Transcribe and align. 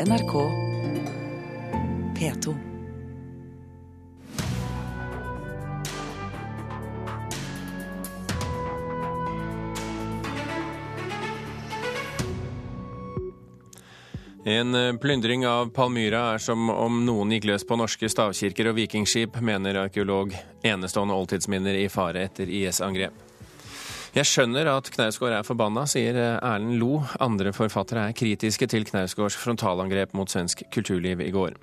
NRK 0.00 0.32
P2. 2.18 2.54
En 14.44 14.74
eh, 14.74 14.96
plyndring 14.96 15.46
av 15.46 15.70
Palmyra 15.70 16.32
er 16.34 16.38
som 16.38 16.70
om 16.70 17.04
noen 17.06 17.30
gikk 17.30 17.44
løs 17.44 17.62
på 17.62 17.78
norske 17.78 18.10
stavkirker 18.10 18.72
og 18.72 18.80
vikingskip, 18.80 19.38
mener 19.38 19.78
arkeolog. 19.86 20.34
Enestående 20.66 21.14
oldtidsminner 21.14 21.78
i 21.78 21.86
fare 21.88 22.26
etter 22.26 22.50
IS-angrep. 22.50 23.23
Jeg 24.14 24.28
skjønner 24.30 24.68
at 24.70 24.86
Knausgård 24.94 25.32
er 25.34 25.42
forbanna, 25.42 25.82
sier 25.90 26.14
eh, 26.14 26.36
Erlend 26.38 26.76
Lo. 26.78 27.00
Andre 27.24 27.50
forfattere 27.50 28.04
er 28.06 28.14
kritiske 28.14 28.68
til 28.70 28.86
Knausgårds 28.86 29.34
frontalangrep 29.42 30.12
mot 30.14 30.30
svensk 30.30 30.62
kulturliv 30.70 31.18
i 31.24 31.32
går. 31.34 31.56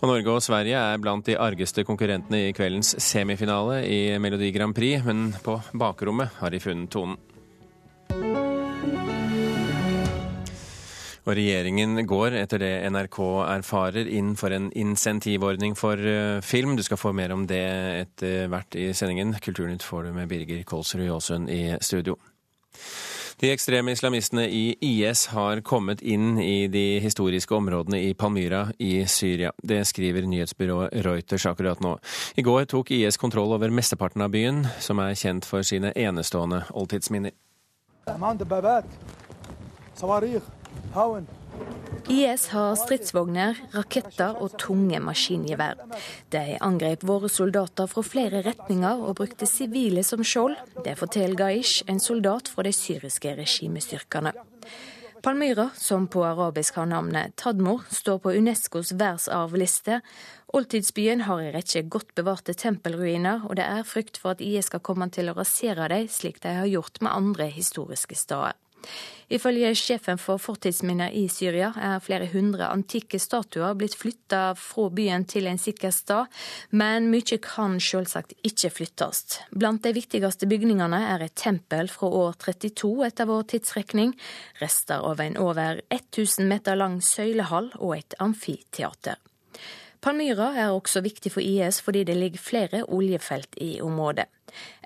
Og 0.00 0.08
Norge 0.08 0.32
og 0.32 0.40
Sverige 0.40 0.80
er 0.80 1.02
blant 1.04 1.28
de 1.28 1.36
argeste 1.36 1.84
konkurrentene 1.84 2.46
i 2.46 2.54
kveldens 2.56 2.94
semifinale 3.04 3.82
i 3.92 4.00
Melodi 4.16 4.54
Grand 4.56 4.72
Prix, 4.72 5.04
men 5.04 5.34
på 5.44 5.58
bakrommet 5.76 6.40
har 6.40 6.56
de 6.56 6.62
funnet 6.64 6.88
tonen. 6.96 7.20
Og 11.26 11.34
regjeringen 11.34 11.98
går, 12.06 12.36
etter 12.38 12.62
det 12.62 12.72
NRK 12.94 13.18
erfarer, 13.50 14.06
inn 14.06 14.36
for 14.38 14.54
en 14.54 14.68
insentivordning 14.78 15.74
for 15.78 15.98
eh, 15.98 16.38
film. 16.46 16.76
Du 16.78 16.84
skal 16.86 17.00
få 17.00 17.10
mer 17.16 17.34
om 17.34 17.48
det 17.50 17.64
etter 18.06 18.46
hvert 18.52 18.78
i 18.78 18.92
sendingen. 18.94 19.34
Kulturnytt 19.42 19.82
får 19.82 20.06
du 20.06 20.14
med 20.14 20.30
Birger 20.30 20.62
Kolsrud 20.62 21.02
Jåsund 21.08 21.50
i 21.50 21.74
studio. 21.82 22.14
De 23.42 23.50
ekstreme 23.52 23.92
islamistene 23.92 24.46
i 24.48 24.76
IS 24.80 25.26
har 25.34 25.60
kommet 25.60 26.00
inn 26.00 26.38
i 26.40 26.68
de 26.72 27.00
historiske 27.04 27.52
områdene 27.54 27.98
i 28.06 28.14
Palmyra 28.14 28.70
i 28.78 29.02
Syria. 29.06 29.50
Det 29.62 29.82
skriver 29.84 30.24
nyhetsbyrået 30.24 30.94
Reuters 31.04 31.44
akkurat 31.50 31.82
nå. 31.84 31.98
I 32.36 32.42
går 32.46 32.64
tok 32.70 32.94
IS 32.96 33.20
kontroll 33.20 33.52
over 33.52 33.74
mesteparten 33.74 34.24
av 34.24 34.30
byen, 34.32 34.62
som 34.80 35.02
er 35.04 35.18
kjent 35.18 35.44
for 35.44 35.66
sine 35.66 35.92
enestående 35.92 36.62
oldtidsminner. 36.72 37.34
IS 42.08 42.46
har 42.52 42.76
stridsvogner, 42.78 43.58
raketter 43.74 44.38
og 44.42 44.54
tunge 44.62 45.00
maskingevær. 45.02 45.80
De 46.30 46.42
angrep 46.62 47.02
våre 47.08 47.30
soldater 47.32 47.88
fra 47.90 48.04
flere 48.06 48.42
retninger 48.46 49.02
og 49.02 49.16
brukte 49.18 49.48
sivile 49.50 50.04
som 50.06 50.22
skjold. 50.22 50.54
Det 50.84 50.94
forteller 51.00 51.38
Gaish, 51.40 51.82
en 51.90 52.00
soldat 52.00 52.48
fra 52.52 52.62
de 52.66 52.72
syriske 52.76 53.34
regimestyrkene. 53.40 54.32
Palmyra, 55.26 55.70
som 55.74 56.06
på 56.06 56.22
arabisk 56.22 56.76
har 56.78 56.86
navnet 56.86 57.34
Tadmor, 57.40 57.82
står 57.90 58.20
på 58.22 58.34
Unescos 58.38 58.92
verdensarvliste. 58.92 59.98
Oldtidsbyen 60.54 61.24
har 61.26 61.42
en 61.42 61.54
rekke 61.56 61.82
godt 61.90 62.14
bevarte 62.14 62.54
tempelruiner, 62.54 63.42
og 63.48 63.56
det 63.58 63.66
er 63.66 63.82
frykt 63.88 64.20
for 64.22 64.36
at 64.36 64.44
IS 64.44 64.70
skal 64.70 64.84
komme 64.86 65.10
til 65.10 65.32
å 65.32 65.34
rasere 65.40 65.88
dem, 65.90 66.06
slik 66.06 66.38
de 66.44 66.54
har 66.60 66.70
gjort 66.70 67.02
med 67.02 67.10
andre 67.16 67.50
historiske 67.50 68.14
steder. 68.14 68.54
Ifølge 69.26 69.72
sjefen 69.74 70.20
for 70.22 70.38
fortidsminner 70.38 71.10
i 71.10 71.24
Syria 71.32 71.72
er 71.82 72.02
flere 72.04 72.28
hundre 72.30 72.68
antikke 72.70 73.18
statuer 73.18 73.74
blitt 73.74 73.96
flytta 73.98 74.52
fra 74.54 74.86
byen 74.94 75.26
til 75.26 75.48
en 75.50 75.58
sikker 75.58 75.90
stad, 75.90 76.30
men 76.70 77.10
mye 77.10 77.40
kan 77.42 77.74
selvsagt 77.82 78.36
ikke 78.46 78.70
flyttes. 78.70 79.40
Blant 79.50 79.82
de 79.82 79.96
viktigste 79.96 80.46
bygningene 80.46 81.02
er 81.10 81.26
et 81.26 81.34
tempel 81.34 81.90
fra 81.90 82.06
år 82.22 82.38
32 82.46 82.94
etter 83.08 83.26
vår 83.26 83.48
tidsrekning, 83.50 84.14
rester 84.62 85.02
av 85.02 85.22
en 85.24 85.40
over 85.42 85.82
1000 85.90 86.46
meter 86.46 86.78
lang 86.78 87.00
søylehall 87.02 87.72
og 87.80 87.96
et 87.98 88.20
amfiteater. 88.22 89.18
Palmyra 90.00 90.52
er 90.58 90.74
også 90.74 91.02
viktig 91.04 91.32
for 91.34 91.44
IS 91.44 91.80
fordi 91.84 92.04
det 92.08 92.16
ligger 92.16 92.42
flere 92.42 92.84
oljefelt 92.88 93.58
i 93.60 93.80
området. 93.80 94.26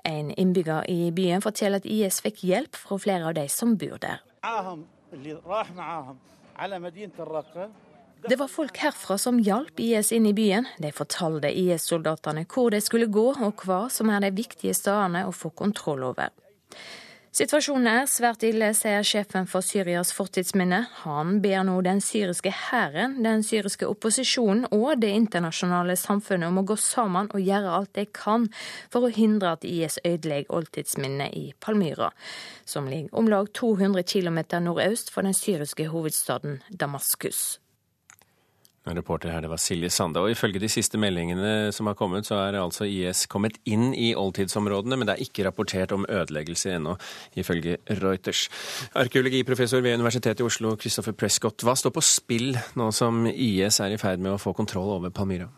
En 0.05 0.31
innbygger 0.31 0.89
i 0.89 1.11
byen 1.15 1.43
forteller 1.43 1.81
at 1.81 1.85
IS 1.85 2.21
fikk 2.25 2.43
hjelp 2.47 2.75
fra 2.75 2.97
flere 2.97 3.29
av 3.29 3.35
de 3.37 3.45
som 3.51 3.77
bor 3.77 3.99
der. 4.01 4.21
Det 8.21 8.37
var 8.37 8.47
folk 8.47 8.77
herfra 8.77 9.17
som 9.17 9.39
hjalp 9.41 9.79
IS 9.81 10.11
inn 10.13 10.27
i 10.29 10.33
byen. 10.37 10.67
De 10.77 10.91
fortalte 10.93 11.49
IS-soldatene 11.49 12.45
hvor 12.49 12.69
de 12.73 12.81
skulle 12.81 13.09
gå 13.09 13.31
og 13.33 13.63
hva 13.65 13.87
som 13.89 14.09
er 14.13 14.25
de 14.25 14.33
viktige 14.37 14.75
stedene 14.77 15.25
å 15.27 15.33
få 15.35 15.53
kontroll 15.57 16.05
over. 16.11 16.29
Situasjonen 17.31 17.87
er 17.87 18.09
svært 18.11 18.41
ille, 18.43 18.73
sier 18.75 19.05
sjefen 19.07 19.45
for 19.47 19.63
Syrias 19.63 20.09
fortidsminne. 20.11 20.81
Han 21.05 21.37
ber 21.39 21.61
nå 21.63 21.77
den 21.85 22.01
syriske 22.03 22.51
hæren, 22.51 23.13
den 23.23 23.39
syriske 23.47 23.87
opposisjonen 23.87 24.65
og 24.75 24.99
det 24.99 25.13
internasjonale 25.15 25.95
samfunnet 25.95 26.51
om 26.51 26.59
å 26.59 26.65
gå 26.73 26.75
sammen 26.75 27.31
og 27.31 27.39
gjøre 27.39 27.71
alt 27.77 27.93
de 27.95 28.03
kan 28.11 28.49
for 28.91 29.07
å 29.07 29.13
hindre 29.15 29.53
at 29.55 29.63
IS 29.63 29.95
ødelegger 30.03 30.51
oldtidsminnet 30.59 31.31
i 31.39 31.45
Palmyra, 31.63 32.11
som 32.67 32.91
ligger 32.91 33.15
om 33.15 33.31
lag 33.31 33.47
200 33.55 34.03
km 34.11 34.43
nordøst 34.67 35.15
for 35.15 35.23
den 35.23 35.37
syriske 35.37 35.87
hovedstaden 35.87 36.59
Damaskus. 36.67 37.60
Reporter 38.85 39.29
her, 39.29 39.43
det 39.45 39.51
var 39.51 39.59
Silje 39.61 39.91
Sande. 39.93 40.23
Og 40.23 40.33
ifølge 40.33 40.59
de 40.59 40.69
siste 40.71 40.97
meldingene 40.97 41.69
som 41.75 41.85
har 41.85 41.97
kommet, 41.99 42.25
så 42.25 42.39
er 42.41 42.57
altså 42.57 42.87
IS 42.89 43.27
kommet 43.29 43.59
inn 43.69 43.91
i 43.93 44.11
oldtidsområdene, 44.17 44.97
men 44.97 45.07
det 45.07 45.15
er 45.15 45.25
ikke 45.27 45.45
rapportert 45.45 45.93
om 45.93 46.07
ødeleggelse 46.09 46.73
ennå, 46.79 46.95
ifølge 47.37 47.77
Reuters. 48.01 48.47
Arkeologiprofessor 48.97 49.85
ved 49.85 49.99
Universitetet 50.01 50.41
i 50.41 50.47
Oslo, 50.49 50.73
Christopher 50.81 51.13
Prescott, 51.13 51.61
hva 51.61 51.77
står 51.77 51.93
på 51.93 52.05
spill 52.05 52.55
nå 52.79 52.89
som 52.95 53.27
IS 53.29 53.79
er 53.85 53.93
i 53.93 54.01
ferd 54.01 54.23
med 54.23 54.33
å 54.33 54.41
få 54.41 54.55
kontroll 54.57 54.95
over 54.97 55.13
Palmyra? 55.13 55.51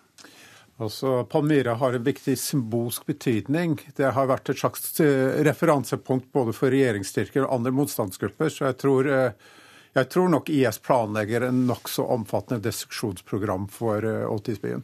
Altså, 0.81 1.21
Palmyra 1.29 1.77
har 1.79 1.95
en 1.95 2.03
viktig 2.03 2.33
symbolsk 2.39 3.05
betydning. 3.05 3.77
Det 3.95 4.09
har 4.15 4.27
vært 4.27 4.49
et 4.49 4.59
slags 4.59 4.97
eh, 4.99 5.43
referansepunkt 5.45 6.31
både 6.33 6.55
for 6.57 6.73
regjeringsstyrker 6.73 7.45
og 7.45 7.59
andre 7.59 7.75
motstandsgrupper, 7.77 8.49
så 8.51 8.71
jeg 8.71 8.79
tror 8.81 9.07
eh, 9.07 9.51
jeg 9.93 10.09
tror 10.09 10.31
nok 10.33 10.49
IS 10.49 10.79
planlegger 10.83 11.47
en 11.47 11.65
nokså 11.69 12.05
omfattende 12.15 12.63
destruksjonsprogram 12.65 13.67
for 13.71 14.05
uh, 14.05 14.25
oldtidsbyen. 14.31 14.83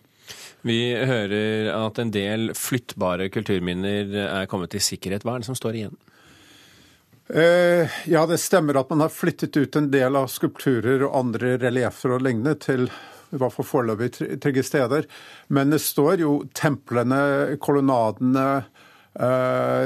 Vi 0.61 0.79
hører 0.93 1.71
at 1.73 1.97
en 2.01 2.11
del 2.13 2.51
flyttbare 2.57 3.29
kulturminner 3.33 4.13
er 4.27 4.49
kommet 4.51 4.75
i 4.77 4.83
sikkerhet. 4.83 5.25
Hva 5.25 5.37
er 5.37 5.43
det 5.43 5.49
som 5.49 5.57
står 5.57 5.79
igjen? 5.79 5.95
Uh, 7.29 7.85
ja, 8.09 8.25
det 8.29 8.39
stemmer 8.41 8.77
at 8.81 8.89
man 8.93 9.05
har 9.05 9.13
flyttet 9.13 9.57
ut 9.57 9.79
en 9.79 9.89
del 9.93 10.17
av 10.17 10.29
skulpturer 10.33 11.05
og 11.07 11.15
andre 11.23 11.55
relieffer 11.61 12.17
og 12.17 12.25
lignende 12.25 12.57
til 12.61 12.89
i 13.29 13.37
hvert 13.37 13.53
fall 13.53 13.67
foreløpig 13.69 14.39
trygge 14.41 14.63
steder. 14.65 15.05
Men 15.53 15.73
det 15.73 15.81
står 15.85 16.21
jo 16.23 16.31
templene, 16.57 17.57
kolonnadene, 17.61 18.47
Eh, 18.63 18.88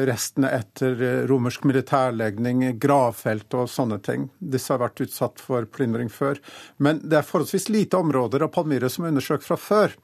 restene 0.05 0.49
etter 0.51 1.01
eh, 1.01 1.21
romersk 1.29 1.63
militærlegning, 1.63 2.65
gravfelt 2.79 3.55
og 3.55 3.69
sånne 3.71 3.97
ting. 4.03 4.27
Disse 4.37 4.73
har 4.73 4.81
vært 4.83 5.01
utsatt 5.05 5.39
for 5.41 5.65
plyndring 5.65 6.11
før. 6.11 6.41
Men 6.77 6.99
det 7.03 7.21
er 7.21 7.27
forholdsvis 7.27 7.69
lite 7.71 7.97
områder 7.97 8.43
av 8.43 8.51
Palmyra 8.53 8.91
som 8.91 9.05
er 9.05 9.13
undersøkt 9.13 9.47
fra 9.47 9.57
før. 9.57 9.95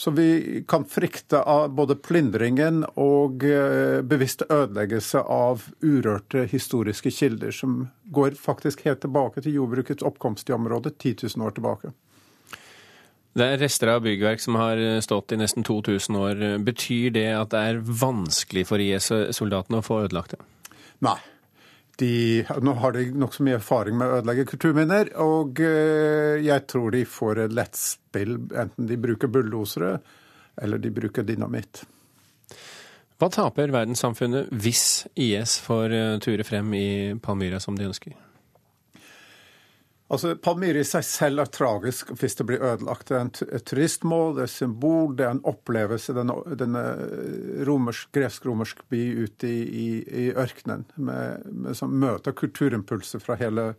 Så 0.00 0.14
vi 0.16 0.62
kan 0.68 0.86
frykte 0.88 1.42
av 1.42 1.74
både 1.76 1.98
plyndringen 2.00 2.84
og 2.94 3.44
eh, 3.44 4.00
bevisst 4.06 4.46
ødeleggelse 4.48 5.24
av 5.26 5.66
urørte 5.82 6.46
historiske 6.48 7.12
kilder, 7.12 7.50
som 7.52 7.82
går 8.14 8.38
faktisk 8.38 8.86
helt 8.86 9.02
tilbake 9.02 9.42
til 9.44 9.58
jordbrukets 9.58 10.06
oppkomst 10.06 10.48
i 10.48 10.56
området 10.56 10.94
10 10.96 11.26
000 11.26 11.46
år 11.46 11.58
tilbake. 11.58 11.92
Det 13.38 13.46
er 13.46 13.60
rester 13.62 13.92
av 13.92 14.00
byggverk 14.02 14.42
som 14.42 14.56
har 14.58 14.80
stått 15.06 15.32
i 15.32 15.38
nesten 15.38 15.62
2000 15.66 16.16
år. 16.18 16.40
Betyr 16.66 17.12
det 17.14 17.28
at 17.36 17.52
det 17.52 17.60
er 17.72 17.82
vanskelig 17.84 18.64
for 18.66 18.82
IS-soldatene 18.82 19.78
å 19.78 19.86
få 19.86 20.00
ødelagt 20.06 20.34
det? 20.34 20.40
Nei. 21.06 21.18
De, 22.00 22.40
nå 22.64 22.74
har 22.80 22.94
de 22.96 23.04
nokså 23.12 23.44
mye 23.44 23.58
erfaring 23.58 23.98
med 24.00 24.08
å 24.08 24.18
ødelegge 24.20 24.46
kulturminner, 24.48 25.10
og 25.20 25.60
eh, 25.60 26.40
jeg 26.40 26.64
tror 26.70 26.94
de 26.94 27.02
får 27.04 27.42
et 27.44 27.54
lett 27.54 27.76
spill, 27.76 28.38
enten 28.56 28.88
de 28.88 28.96
bruker 29.00 29.28
bulldosere 29.28 29.98
eller 30.64 30.80
de 30.80 30.92
bruker 30.96 31.26
dynamitt. 31.28 31.82
Hva 33.20 33.28
taper 33.28 33.72
verdenssamfunnet 33.74 34.48
hvis 34.64 35.04
IS 35.20 35.58
får 35.60 35.92
eh, 35.92 36.16
ture 36.24 36.46
frem 36.48 36.72
i 36.76 36.88
Palmyra 37.20 37.60
som 37.60 37.76
de 37.76 37.90
ønsker? 37.90 38.16
Altså, 40.10 40.34
Palmyra 40.42 40.82
i 40.82 40.86
seg 40.86 41.04
selv 41.06 41.44
er 41.44 41.50
tragisk 41.54 42.08
hvis 42.18 42.34
det 42.40 42.46
blir 42.48 42.64
ødelagt. 42.66 43.12
Det 43.12 43.16
er 43.16 43.54
et 43.60 43.66
turistmål, 43.70 44.34
det 44.34 44.42
er 44.42 44.48
et 44.48 44.56
symbol, 44.56 45.12
det 45.14 45.26
er 45.26 45.36
en 45.36 45.44
opplevelse. 45.46 46.14
Denne, 46.16 46.34
denne 46.58 46.82
gresk-romersk 48.16 48.82
by 48.90 49.02
ute 49.22 49.46
i, 49.46 49.60
i, 49.62 49.88
i 50.24 50.28
ørkenen 50.34 50.82
med, 50.96 51.46
med 51.46 51.78
som 51.78 51.94
møter 51.94 52.34
kulturimpulser 52.34 53.22
fra 53.22 53.36
hele 53.38 53.72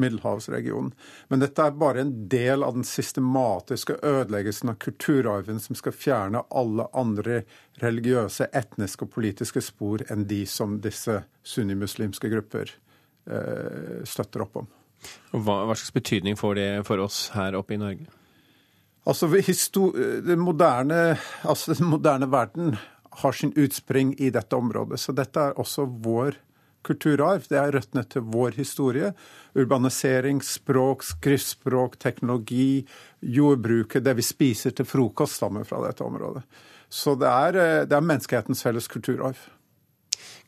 middelhavsregionen. 0.00 0.92
Men 1.32 1.40
dette 1.40 1.64
er 1.64 1.78
bare 1.80 2.04
en 2.04 2.12
del 2.28 2.64
av 2.64 2.76
den 2.76 2.84
systematiske 2.84 3.96
ødeleggelsen 4.06 4.72
av 4.72 4.78
kulturarven 4.84 5.60
som 5.64 5.78
skal 5.78 5.96
fjerne 5.96 6.44
alle 6.60 6.86
andre 6.96 7.42
religiøse, 7.80 8.50
etniske 8.52 9.08
og 9.08 9.14
politiske 9.16 9.64
spor 9.64 10.04
enn 10.12 10.28
de 10.28 10.42
som 10.48 10.76
disse 10.84 11.22
sunnimuslimske 11.40 12.32
grupper 12.32 12.74
eh, 13.32 14.04
støtter 14.08 14.44
opp 14.44 14.62
om. 14.62 14.70
Hva, 15.30 15.64
hva 15.66 15.74
slags 15.76 15.94
betydning 15.94 16.38
får 16.38 16.54
det 16.58 16.70
for 16.88 17.02
oss 17.02 17.28
her 17.36 17.56
oppe 17.58 17.76
i 17.76 17.80
Norge? 17.80 18.08
Altså, 19.08 19.30
den 19.30 20.42
moderne, 20.44 21.16
altså, 21.42 21.74
den 21.74 21.88
moderne 21.88 22.28
verden 22.30 22.76
har 23.22 23.32
sin 23.32 23.52
utspring 23.56 24.14
i 24.20 24.30
dette 24.30 24.56
området. 24.56 25.00
Så 25.00 25.14
dette 25.16 25.40
er 25.40 25.58
også 25.58 25.86
vår 26.04 26.36
kulturarv. 26.86 27.46
Det 27.48 27.58
er 27.58 27.72
røttene 27.74 28.04
til 28.08 28.26
vår 28.32 28.56
historie. 28.60 29.12
Urbanisering, 29.58 30.42
språk, 30.44 31.04
skriftspråk, 31.04 31.98
teknologi, 32.00 32.84
jordbruket, 33.20 34.04
det 34.04 34.16
vi 34.20 34.26
spiser 34.26 34.76
til 34.76 34.88
frokost, 34.88 35.40
stammer 35.40 35.66
fra 35.68 35.82
dette 35.86 36.04
området. 36.06 36.44
Så 36.90 37.14
det 37.18 37.30
er, 37.30 37.58
det 37.86 37.96
er 37.96 38.06
menneskehetens 38.06 38.62
felles 38.66 38.88
kulturarv. 38.90 39.38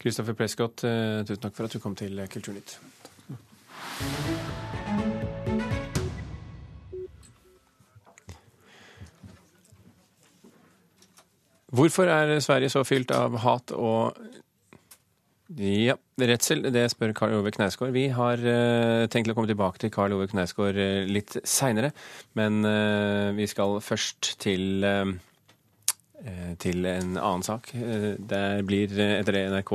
Kristoffer 0.02 0.34
Prescott, 0.34 0.82
eh, 0.84 1.22
tusen 1.26 1.43
takk 1.44 1.55
for 1.55 1.69
at 1.69 1.75
du 1.76 1.78
kom 1.82 1.94
til 1.98 2.19
Kulturnytt. 2.31 2.78
Hvorfor 11.73 12.05
er 12.05 12.37
Sverige 12.44 12.69
så 12.69 12.82
fylt 12.84 13.11
av 13.17 13.38
hat 13.40 13.73
og 13.73 14.19
ja, 15.56 15.94
redsel, 16.20 16.62
det 16.73 16.84
spør 16.93 17.14
Karl 17.17 17.34
Ove 17.38 17.52
Knausgård. 17.52 17.93
Vi 17.96 18.06
har 18.12 18.40
uh, 18.40 19.08
tenkt 19.12 19.32
å 19.32 19.37
komme 19.37 19.49
tilbake 19.50 19.81
til 19.81 19.93
Karl 19.93 20.14
Ove 20.17 20.29
Knausgård 20.31 20.76
uh, 20.76 21.05
litt 21.08 21.37
seinere, 21.49 21.93
men 22.38 22.61
uh, 22.64 23.32
vi 23.37 23.49
skal 23.50 23.81
først 23.84 24.34
til 24.43 24.84
til 26.62 26.86
en 26.86 27.16
annen 27.16 27.42
sak. 27.46 27.72
Det 27.72 28.42
blir, 28.69 28.92
etter 28.92 29.36
det 29.36 29.44
NRK 29.50 29.72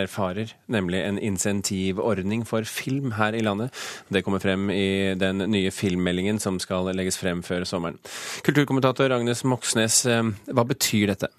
erfarer, 0.00 0.52
nemlig 0.70 1.00
en 1.02 1.18
insentivordning 1.30 2.44
for 2.48 2.68
film 2.68 3.16
her 3.18 3.34
i 3.34 3.42
landet. 3.42 3.74
Det 4.12 4.22
kommer 4.26 4.42
frem 4.42 4.68
i 4.70 5.14
den 5.18 5.42
nye 5.50 5.72
filmmeldingen 5.74 6.38
som 6.42 6.60
skal 6.62 6.92
legges 6.94 7.18
frem 7.20 7.42
før 7.46 7.66
sommeren. 7.68 7.98
Kulturkommentator 8.46 9.12
Agnes 9.16 9.44
Moxnes, 9.48 10.04
hva 10.06 10.66
betyr 10.68 11.12
dette? 11.14 11.32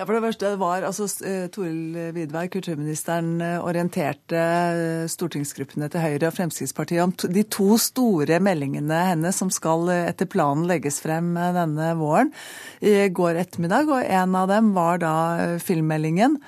Ja, 0.00 0.06
for 0.08 0.16
det 0.16 0.22
første 0.24 0.50
var 0.56 0.84
altså 0.88 1.04
eh, 1.28 1.42
Toril 1.52 2.12
Vidvei, 2.16 2.46
kulturministeren, 2.48 3.34
eh, 3.44 3.58
orienterte 3.60 4.40
eh, 4.40 5.08
stortingsgruppene 5.12 5.90
til 5.92 6.00
Høyre 6.00 6.30
og 6.30 6.38
Fremskrittspartiet 6.38 7.02
om 7.04 7.12
de 7.28 7.42
to 7.44 7.76
store 7.76 8.38
meldingene 8.40 9.02
hennes 9.10 9.36
som 9.36 9.50
skal 9.52 9.90
etter 9.92 10.24
planen 10.32 10.64
legges 10.70 11.02
frem 11.04 11.34
denne 11.36 11.90
våren 12.00 12.32
i 12.80 13.10
går 13.12 13.42
ettermiddag. 13.42 13.92
Og 13.92 14.00
en 14.00 14.38
av 14.40 14.48
dem 14.48 14.70
var 14.78 15.02
da 15.04 15.14
filmmeldingen. 15.60 16.38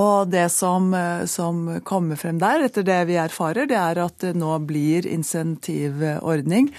Og 0.00 0.32
det 0.32 0.46
som, 0.54 0.88
som, 1.28 1.66
kommer 1.84 2.16
frem 2.16 2.40
der, 2.40 2.64
etter 2.64 2.86
det 2.86 3.02
vi 3.12 3.20
erfarer, 3.20 3.68
det 3.68 3.76
er 3.76 4.00
at 4.06 4.24
det 4.24 4.32
nå 4.40 4.56
blir 4.64 5.04
insentivordning 5.04 6.72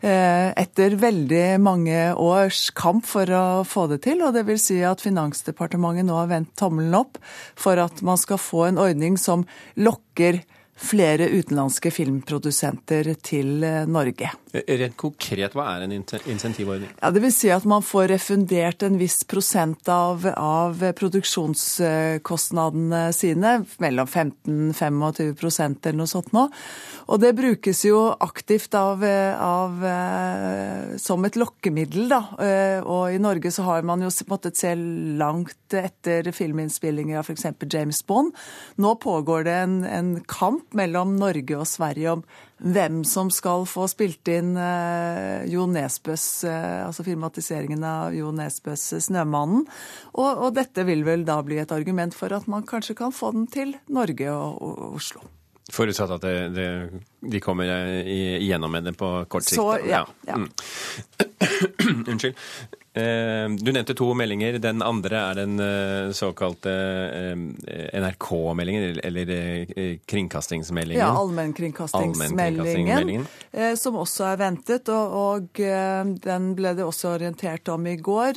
etter 0.00 0.94
veldig 0.96 1.58
mange 1.60 1.98
års 2.16 2.70
kamp 2.72 3.04
for 3.04 3.28
å 3.28 3.42
få 3.68 3.84
det 3.90 4.00
til. 4.06 4.22
Og 4.24 4.32
det 4.32 4.46
vil 4.48 4.60
si 4.60 4.78
at 4.86 5.02
Finansdepartementet 5.04 6.08
nå 6.08 6.16
har 6.16 6.30
vendt 6.30 6.54
tommelen 6.56 6.96
opp 6.96 7.20
for 7.58 7.76
at 7.82 8.00
man 8.06 8.20
skal 8.20 8.40
få 8.40 8.64
en 8.70 8.80
ordning 8.80 9.20
som 9.20 9.44
lokker 9.76 10.40
flere 10.80 11.28
utenlandske 11.28 11.92
filmprodusenter 11.92 13.12
til 13.20 13.60
eh, 13.66 13.84
Norge. 13.88 14.32
Rent 14.50 14.96
konkret, 14.98 15.54
hva 15.54 15.76
er 15.76 15.84
en 15.84 15.92
insentivordning? 15.94 16.90
Ja, 16.98 17.12
det 17.14 17.20
vil 17.22 17.30
si 17.34 17.50
at 17.54 17.62
man 17.70 17.84
får 17.86 18.08
refundert 18.10 18.82
en 18.82 18.98
viss 18.98 19.22
prosent 19.30 19.86
av, 19.92 20.26
av 20.34 20.80
produksjonskostnadene 20.98 23.12
sine, 23.14 23.64
mellom 23.82 24.06
15-25% 24.10 25.86
eller 25.86 25.98
noe 26.00 26.10
sånt 26.10 26.32
nå. 26.34 26.48
Og 27.10 27.20
det 27.22 27.32
brukes 27.38 27.84
jo 27.86 28.14
aktivt 28.18 28.74
av, 28.78 29.02
av, 29.04 29.84
eh, 29.86 30.96
som 30.98 31.24
et 31.26 31.36
lokkemiddel, 31.38 32.08
da. 32.10 32.20
Eh, 32.42 32.80
og 32.82 33.14
i 33.14 33.18
Norge 33.22 33.50
så 33.54 33.62
har 33.70 33.82
man 33.86 34.02
jo 34.02 34.10
måttet 34.30 34.56
se 34.58 34.74
langt 34.74 35.74
etter 35.78 36.32
filminnspillinger 36.34 37.18
av 37.22 37.30
f.eks. 37.30 37.46
James 37.70 38.02
Bond. 38.06 38.34
Nå 38.82 38.94
pågår 39.02 39.44
det 39.46 39.56
en, 39.62 39.84
en 39.86 40.20
kamp 40.26 40.74
mellom 40.74 41.16
Norge 41.22 41.54
og 41.58 41.66
Sverige 41.70 42.10
om 42.18 42.24
hvem 42.60 43.00
som 43.08 43.30
skal 43.32 43.64
få 43.68 43.86
spilt 43.90 44.28
inn 44.30 44.52
eh, 44.60 45.46
Jo 45.50 45.66
Nesbøs, 45.70 46.26
eh, 46.48 46.84
altså 46.84 47.04
filmatiseringen 47.06 47.84
av 47.86 48.14
Jo 48.16 48.30
Nesbøs 48.36 48.86
'Snømannen'. 49.00 49.66
Og, 50.12 50.30
og, 50.30 50.48
dette 50.56 50.84
vil 50.88 51.04
vel 51.06 51.24
da 51.28 51.40
bli 51.46 51.60
et 51.62 51.72
argument 51.72 52.14
for 52.16 52.32
at 52.36 52.48
man 52.50 52.66
kanskje 52.68 52.96
kan 52.98 53.14
få 53.16 53.32
den 53.36 53.46
til 53.50 53.76
Norge 53.88 54.32
og, 54.32 54.60
og 54.60 55.00
Oslo. 55.00 55.24
Forutsatt 55.70 56.10
at 56.16 56.24
det, 56.24 56.36
det, 56.56 56.68
de 57.30 57.40
kommer 57.40 57.68
igjennom 58.02 58.72
med 58.74 58.88
det 58.90 58.96
på 58.98 59.10
kort 59.30 59.46
sikt? 59.46 59.60
Så, 59.60 59.78
ja. 59.86 60.02
ja. 60.26 60.36
Mm. 60.36 60.50
Unnskyld. 62.10 62.34
Eh, 62.92 63.48
du 63.50 63.72
nevnte 63.72 63.94
to 63.94 64.14
meldinger. 64.18 64.56
Den 64.58 64.82
andre 64.82 65.18
er 65.22 65.34
den 65.38 65.60
eh, 65.62 66.10
såkalte 66.16 66.70
eh, 66.74 67.36
NRK-meldingen, 68.02 68.98
eller 69.06 69.26
kringkastingsmeldingen. 70.10 71.04
Ja, 71.04 71.12
allmennkringkastingsmeldingen, 71.20 73.26
som 73.78 73.96
også 74.00 74.24
er 74.32 74.36
ventet. 74.42 74.88
Og, 74.90 75.14
og, 75.20 75.62
den 76.24 76.54
ble 76.58 76.74
det 76.74 76.84
også 76.86 77.08
orientert 77.14 77.68
om 77.70 77.86
i 77.86 77.96
går 78.00 78.34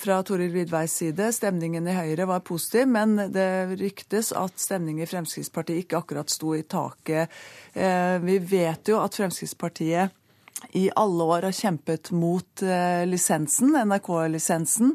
fra 0.00 0.22
Toril 0.24 0.52
Vidveis 0.54 0.92
side. 1.02 1.32
Stemningen 1.36 1.88
i 1.88 1.96
Høyre 1.96 2.26
var 2.30 2.40
positiv, 2.46 2.88
men 2.96 3.16
det 3.34 3.76
ryktes 3.76 4.32
at 4.38 4.60
stemningen 4.60 5.02
i 5.04 5.10
Fremskrittspartiet 5.10 5.78
ikke 5.84 5.98
akkurat 6.00 6.30
sto 6.32 6.54
i 6.56 6.62
taket. 6.62 7.28
Vi 7.74 8.38
vet 8.54 8.88
jo 8.88 8.96
at 9.04 9.14
Fremskrittspartiet 9.18 10.23
i 10.72 10.88
alle 10.96 11.24
år 11.24 11.48
har 11.48 11.56
kjempet 11.56 12.10
mot 12.10 12.62
eh, 12.62 13.04
lisensen, 13.06 13.74
NRK-lisensen. 13.84 14.94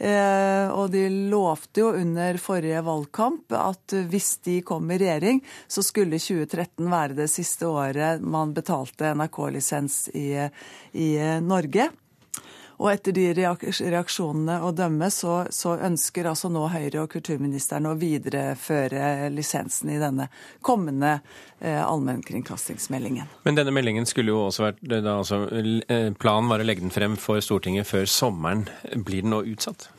Eh, 0.00 0.66
og 0.72 0.90
de 0.94 1.02
lovte 1.28 1.82
jo 1.82 1.90
under 1.92 2.38
forrige 2.40 2.80
valgkamp 2.86 3.52
at 3.52 3.96
hvis 4.08 4.30
de 4.46 4.60
kom 4.64 4.88
i 4.90 5.00
regjering, 5.00 5.42
så 5.68 5.84
skulle 5.84 6.20
2013 6.20 6.86
være 6.88 7.18
det 7.18 7.28
siste 7.32 7.68
året 7.68 8.22
man 8.24 8.54
betalte 8.56 9.12
NRK-lisens 9.12 10.06
i, 10.16 10.30
i 10.96 11.10
Norge. 11.44 11.90
Og 12.80 12.88
etter 12.88 13.12
de 13.12 13.26
reaksjonene 13.36 14.56
å 14.64 14.70
dømme, 14.72 15.10
så, 15.12 15.42
så, 15.52 15.74
ønsker 15.84 16.30
altså 16.30 16.48
nå 16.52 16.62
Høyre 16.72 17.02
og 17.02 17.10
kulturministeren 17.12 17.90
å 17.90 17.96
videreføre 18.00 19.28
lisensen 19.34 19.92
i 19.92 19.98
denne 20.00 20.30
kommende 20.64 21.18
eh, 21.58 21.76
allmennkringkastingsmeldingen. 21.84 23.28
Men 23.44 23.60
denne 23.60 23.74
meldingen 23.76 24.08
skulle 24.08 24.32
jo 24.32 24.46
også 24.46 24.70
vært 24.70 24.80
da, 24.88 25.18
altså, 25.18 25.42
eh, 25.52 26.08
Planen 26.16 26.48
var 26.48 26.64
å 26.64 26.66
legge 26.66 26.86
den 26.86 26.94
frem 26.94 27.20
for 27.20 27.44
Stortinget 27.44 27.90
før 27.90 28.08
sommeren. 28.08 28.64
Blir 28.96 29.26
den 29.26 29.36
nå 29.36 29.44
utsatt? 29.52 29.90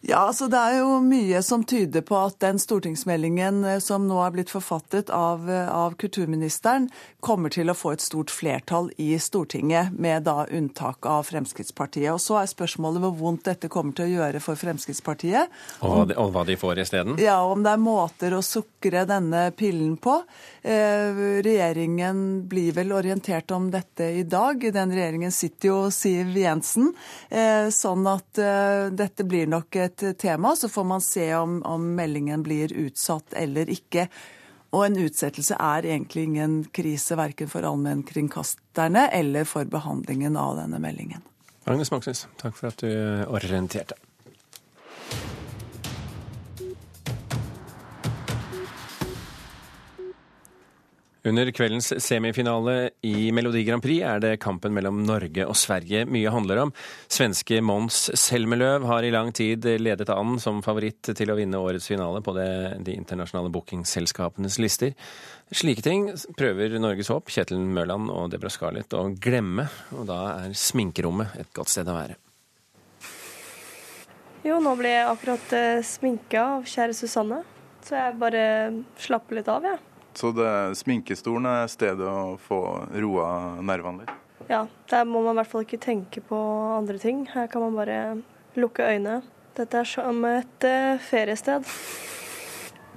Ja, 0.00 0.18
altså 0.28 0.46
Det 0.46 0.58
er 0.58 0.76
jo 0.78 1.00
mye 1.02 1.40
som 1.42 1.64
tyder 1.66 2.04
på 2.06 2.14
at 2.20 2.36
den 2.42 2.60
stortingsmeldingen 2.62 3.64
eh, 3.66 3.78
som 3.82 4.04
nå 4.06 4.20
er 4.22 4.34
blitt 4.36 4.52
forfattet 4.52 5.10
av, 5.10 5.48
eh, 5.50 5.66
av, 5.74 5.96
kulturministeren, 5.98 6.86
kommer 7.20 7.50
til 7.50 7.70
å 7.70 7.74
få 7.74 7.96
et 7.96 8.04
stort 8.04 8.30
flertall 8.30 8.92
i 9.02 9.10
Stortinget, 9.18 9.90
med 9.98 10.22
da 10.28 10.44
unntak 10.54 11.06
av 11.06 11.26
Fremskrittspartiet. 11.26 12.12
Og 12.12 12.22
Så 12.22 12.38
er 12.38 12.46
spørsmålet 12.46 13.02
hvor 13.02 13.16
vondt 13.18 13.48
dette 13.50 13.70
kommer 13.72 13.96
til 13.98 14.06
å 14.06 14.20
gjøre 14.20 14.42
for 14.44 14.60
Fremskrittspartiet. 14.60 15.50
Og 15.82 15.96
hva 15.96 16.06
de, 16.06 16.18
og 16.22 16.30
hva 16.36 16.46
de 16.46 16.58
får 16.60 16.84
isteden? 16.84 17.18
Ja, 17.18 17.40
om 17.42 17.66
det 17.66 17.74
er 17.74 17.82
måter 17.82 18.38
å 18.38 18.44
sukre 18.44 19.02
denne 19.08 19.48
pillen 19.58 19.96
på. 19.98 20.20
Eh, 20.62 21.18
regjeringen 21.42 22.48
blir 22.48 22.72
vel 22.72 22.92
orientert 22.92 23.50
om 23.50 23.70
dette 23.70 24.04
i 24.04 24.22
dag. 24.22 24.72
Den 24.72 24.92
regjeringen 24.94 25.32
sitter 25.32 25.68
jo 25.68 25.76
Siv 25.94 26.34
Jensen. 26.36 26.90
Eh, 27.30 27.68
sånn 27.74 28.06
at 28.10 28.40
eh, 28.42 28.88
dette 28.90 29.26
blir 29.28 29.46
nok 29.50 29.76
et 29.76 30.04
tema. 30.18 30.56
Så 30.56 30.70
får 30.72 30.88
man 30.88 31.04
se 31.04 31.30
om, 31.38 31.60
om 31.62 31.86
meldingen 31.98 32.42
blir 32.42 32.74
utsatt 32.86 33.36
eller 33.38 33.70
ikke. 33.70 34.08
Og 34.74 34.84
en 34.84 34.98
utsettelse 35.00 35.56
er 35.56 35.86
egentlig 35.88 36.26
ingen 36.28 36.58
krise 36.74 37.16
verken 37.16 37.48
for 37.48 37.64
allmennkringkasterne 37.64 39.06
eller 39.16 39.48
for 39.48 39.64
behandlingen 39.64 40.36
av 40.36 40.58
denne 40.60 40.82
meldingen. 40.82 41.24
Agnes 41.68 41.90
Moxnes, 41.92 42.26
takk 42.40 42.56
for 42.56 42.72
at 42.72 42.84
du 42.84 42.90
orienterte. 43.28 43.96
Under 51.26 51.50
kveldens 51.50 51.90
semifinale 51.98 52.90
i 53.02 53.32
Melodi 53.34 53.64
Grand 53.66 53.82
Prix 53.82 54.04
er 54.06 54.20
det 54.22 54.36
kampen 54.42 54.70
mellom 54.74 55.00
Norge 55.02 55.48
og 55.50 55.56
Sverige 55.58 56.04
mye 56.06 56.30
handler 56.30 56.60
om. 56.62 56.72
Svenske 57.10 57.58
Mons 57.64 58.04
Selmelöv 58.14 58.86
har 58.86 59.02
i 59.02 59.10
lang 59.10 59.32
tid 59.34 59.66
ledet 59.82 60.12
an 60.14 60.36
som 60.38 60.62
favoritt 60.62 61.10
til 61.18 61.32
å 61.32 61.36
vinne 61.38 61.58
årets 61.58 61.90
finale 61.90 62.22
på 62.22 62.36
det, 62.36 62.46
de 62.86 62.94
internasjonale 62.94 63.50
bookingselskapenes 63.50 64.60
lister. 64.62 64.94
Slike 65.50 65.82
ting 65.82 66.06
prøver 66.38 66.78
Norges 66.78 67.10
håp, 67.10 67.32
Kjetil 67.34 67.66
Mørland 67.66 68.12
og 68.14 68.30
Debra 68.30 68.52
Scarlett, 68.52 68.94
å 68.94 69.10
glemme, 69.18 69.66
og 69.98 70.06
da 70.06 70.20
er 70.44 70.54
sminkerommet 70.54 71.34
et 71.42 71.50
godt 71.56 71.74
sted 71.74 71.90
å 71.90 71.98
være. 71.98 72.18
Jo, 74.46 74.62
nå 74.62 74.76
ble 74.78 74.94
jeg 74.94 75.10
akkurat 75.10 75.58
eh, 75.58 75.82
sminka 75.84 76.46
av 76.54 76.70
kjære 76.70 76.94
Susanne, 76.94 77.42
så 77.82 77.98
jeg 77.98 78.18
bare 78.22 78.42
slapper 79.02 79.40
litt 79.40 79.50
av, 79.50 79.66
jeg. 79.66 79.80
Ja 79.82 79.87
Så 80.18 80.32
det, 80.34 80.50
sminkestolen 80.74 81.46
er 81.46 81.68
stedet 81.70 82.06
å 82.10 82.34
få 82.42 82.58
roa 82.90 83.28
nervene 83.62 84.02
litt. 84.02 84.14
Ja, 84.48 84.64
der 84.90 85.04
må 85.06 85.20
man 85.22 85.36
i 85.36 85.42
hvert 85.42 85.50
fall 85.52 85.66
ikke 85.66 85.78
tenke 85.82 86.22
på 86.24 86.38
andre 86.74 86.98
ting. 86.98 87.22
Her 87.30 87.46
kan 87.52 87.62
man 87.62 87.76
bare 87.78 87.98
lukke 88.58 88.82
øynene. 88.82 89.20
Dette 89.58 89.82
er 89.82 89.86
som 89.86 90.24
et 90.26 90.66
uh, 90.66 90.98
feriested. 91.06 91.66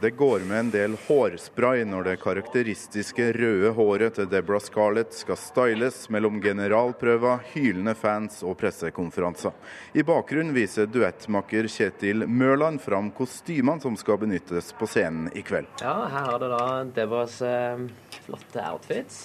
Det 0.02 0.12
går 0.12 0.40
med 0.40 0.60
en 0.60 0.70
del 0.74 0.96
hårspray 1.08 1.84
når 1.86 2.08
det 2.08 2.14
karakteristiske 2.24 3.28
røde 3.36 3.70
håret 3.78 4.16
til 4.18 4.26
Deborah 4.32 4.64
Scarlett 4.66 5.14
skal 5.14 5.38
styles 5.38 6.08
mellom 6.10 6.40
generalprøver, 6.42 7.44
hylende 7.52 7.94
fans 7.94 8.40
og 8.42 8.56
pressekonferanser. 8.58 9.54
I 9.94 10.02
bakgrunnen 10.02 10.56
viser 10.58 10.90
duettmakker 10.90 11.70
Kjetil 11.70 12.26
Mørland 12.26 12.82
fram 12.82 13.12
kostymene 13.14 13.86
som 13.86 13.94
skal 13.94 14.18
benyttes 14.24 14.74
på 14.74 14.90
scenen 14.90 15.30
i 15.38 15.46
kveld. 15.46 15.70
Ja, 15.86 15.94
her 16.10 16.32
har 16.32 16.42
du 16.42 16.50
da 16.50 16.66
Deborahs 16.98 17.38
eh, 17.46 17.86
flotte 18.26 18.66
outfits. 18.74 19.22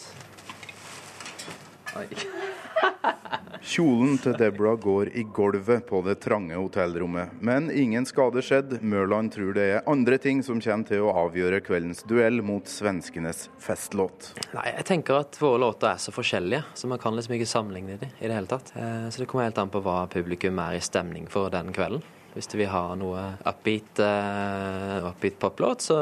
Oi. 1.96 2.04
Kjolen 3.66 4.14
til 4.22 4.36
Deborah 4.38 4.76
går 4.78 5.08
i 5.18 5.24
gulvet 5.34 5.88
på 5.88 5.98
det 6.06 6.20
trange 6.22 6.54
hotellrommet. 6.54 7.32
Men 7.42 7.66
ingen 7.74 8.06
skade 8.06 8.38
skjedd. 8.46 8.76
Mørland 8.86 9.32
tror 9.34 9.56
det 9.56 9.64
er 9.72 9.88
andre 9.90 10.20
ting 10.22 10.38
som 10.46 10.60
kommer 10.62 10.86
til 10.86 11.02
å 11.02 11.14
avgjøre 11.24 11.58
kveldens 11.66 12.04
duell 12.06 12.38
mot 12.46 12.70
svenskenes 12.70 13.48
festlåt. 13.58 14.30
Nei, 14.54 14.68
Jeg 14.76 14.86
tenker 14.86 15.18
at 15.18 15.40
våre 15.42 15.58
låter 15.64 15.90
er 15.90 15.98
så 15.98 16.14
forskjellige, 16.14 16.62
så 16.78 16.86
man 16.86 17.02
kan 17.02 17.18
liksom 17.18 17.34
ikke 17.34 17.50
sammenligne 17.50 17.98
dem 17.98 18.14
i 18.20 18.28
det 18.28 18.38
hele 18.38 18.52
tatt. 18.54 18.70
Eh, 18.78 19.10
så 19.10 19.24
det 19.24 19.26
kommer 19.26 19.48
helt 19.48 19.58
an 19.58 19.74
på 19.74 19.82
hva 19.82 20.04
publikum 20.14 20.62
er 20.62 20.78
i 20.78 20.84
stemning 20.84 21.26
for 21.26 21.50
den 21.50 21.74
kvelden. 21.74 22.06
Hvis 22.36 22.52
de 22.52 22.62
vil 22.62 22.70
ha 22.70 22.86
noe 22.94 23.22
upbeat, 23.48 23.98
uh, 23.98 25.10
upbeat 25.10 25.40
poplåt, 25.40 25.88
så, 25.88 25.98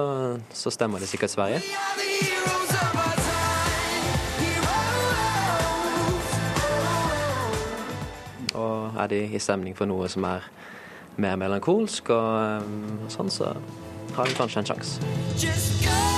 så 0.52 0.75
stemmer 0.75 1.00
det 1.00 1.09
sikkert 1.09 1.33
Sverige. 1.33 1.62
Er 8.98 9.10
de 9.12 9.20
i 9.34 9.42
stemning 9.42 9.76
for 9.76 9.90
noe 9.90 10.08
som 10.12 10.26
er 10.28 10.46
mer 11.16 11.38
melankolsk, 11.38 12.10
og, 12.10 12.66
og 13.06 13.12
sånn, 13.12 13.30
så 13.30 13.54
har 14.14 14.30
de 14.30 14.38
kanskje 14.38 14.64
en 14.64 14.72
sjanse. 14.72 16.14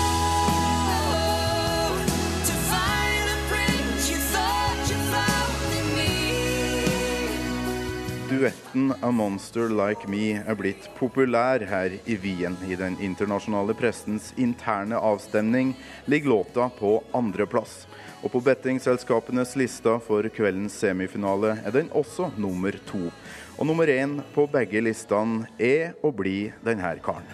Duetten 8.37 8.90
A 9.00 9.11
Monster 9.11 9.71
Like 9.73 10.09
Me 10.12 10.35
er 10.37 10.56
blitt 10.59 10.90
populær 10.99 11.62
her 11.64 11.95
i 12.04 12.16
Wien. 12.21 12.56
I 12.68 12.76
den 12.76 12.99
internasjonale 13.00 13.73
pressens 13.78 14.33
interne 14.37 14.99
avstemning 15.00 15.71
ligger 16.04 16.35
låta 16.35 16.66
på 16.68 16.99
andreplass. 17.16 17.87
Og 18.25 18.33
på 18.33 18.41
bettingselskapenes 18.41 19.57
lista 19.61 19.99
for 20.03 20.29
kveldens 20.33 20.79
semifinale 20.81 21.59
er 21.65 21.75
den 21.75 21.91
også 21.93 22.31
nummer 22.41 22.77
to. 22.89 23.11
Og 23.59 23.69
nummer 23.69 23.89
én 23.89 24.19
på 24.35 24.47
begge 24.51 24.81
listene 24.85 25.49
er 25.59 25.95
og 26.03 26.17
blir 26.19 26.57
denne 26.65 26.97
karen. 27.05 27.29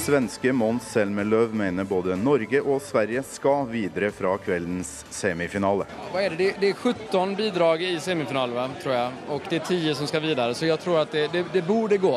Svenske 0.00 0.52
Mons 0.52 0.86
Selmelöv 0.90 1.52
mener 1.54 1.84
både 1.84 2.16
Norge 2.16 2.62
og 2.64 2.80
Sverige 2.82 3.20
skal 3.22 3.68
videre 3.68 4.08
fra 4.10 4.32
kveldens 4.40 5.04
semifinale. 5.12 5.84
Hva 6.10 6.24
er 6.24 6.34
det? 6.38 6.48
det? 6.62 6.72
er 6.72 6.80
17 6.80 7.36
bidrag 7.38 7.84
i 7.84 7.92
semifinalen, 8.00 8.74
tror 8.82 8.96
jeg. 8.96 9.22
Og 9.28 9.46
det 9.50 9.60
er 9.60 9.68
10 9.68 9.94
som 10.00 10.08
skal 10.10 10.24
videre. 10.24 10.56
Så 10.56 10.66
jeg 10.66 10.80
tror 10.82 11.02
at 11.04 11.12
det, 11.14 11.28
det, 11.34 11.44
det 11.52 11.66
burde 11.68 12.00
gå, 12.00 12.14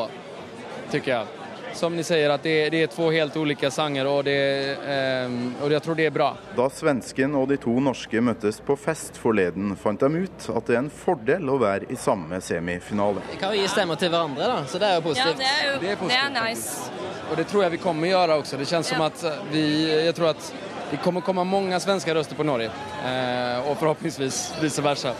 syns 0.90 1.12
jeg. 1.12 1.43
Som 1.74 1.96
ni 1.96 2.04
sier, 2.06 2.30
at 2.30 2.42
det, 2.42 2.54
det 2.70 2.82
er 2.84 2.90
to 2.92 3.08
helt 3.10 3.36
ulike 3.36 3.70
sanger, 3.74 4.06
og, 4.06 4.28
eh, 4.30 5.34
og 5.60 5.72
jeg 5.74 5.82
tror 5.84 5.98
det 5.98 6.06
er 6.08 6.14
bra. 6.14 6.30
Da 6.56 6.68
svensken 6.70 7.34
og 7.38 7.48
de 7.50 7.58
to 7.60 7.74
norske 7.82 8.22
møttes 8.22 8.60
på 8.64 8.76
fest 8.78 9.18
forleden, 9.20 9.74
fant 9.80 10.00
de 10.00 10.24
ut 10.24 10.48
at 10.54 10.70
det 10.70 10.76
er 10.76 10.84
en 10.84 10.92
fordel 10.92 11.50
å 11.50 11.58
være 11.60 11.90
i 11.90 11.98
samme 11.98 12.38
semifinale. 12.44 13.24
Vi 13.32 13.40
kan 13.40 13.54
jo 13.54 13.62
gi 13.62 13.72
stemmer 13.72 13.98
til 14.00 14.12
hverandre, 14.14 14.50
da, 14.52 14.60
så 14.70 14.82
det 14.82 14.90
er 14.90 15.00
jo 15.00 15.06
positivt. 15.08 15.34
Ja, 15.34 15.40
det 15.42 15.50
er, 15.50 15.64
jo, 15.66 15.80
det 15.82 15.90
er, 15.90 15.98
positivt. 16.04 16.14
det 16.14 16.22
er 16.22 16.36
nice. 16.38 17.10
Og 17.24 17.36
det 17.40 17.48
tror 17.50 17.66
jeg 17.66 17.74
vi 17.74 17.82
kommer 17.82 18.08
å 18.08 18.14
gjøre 18.14 18.38
også. 18.42 18.60
Det 18.60 18.70
kjennes 18.70 18.94
som 18.94 19.04
at 19.04 19.26
vi 19.50 19.64
Jeg 19.90 20.14
tror 20.14 20.34
at 20.34 20.54
det 20.90 21.00
kommer 21.02 21.24
komme 21.26 21.42
mange 21.48 21.78
svenske 21.82 22.14
røster 22.14 22.38
på 22.38 22.46
Norge, 22.46 22.70
eh, 23.02 23.68
og 23.68 23.78
forhåpentligvis 23.80 24.42
vice 24.62 24.84
versa. 24.84 25.14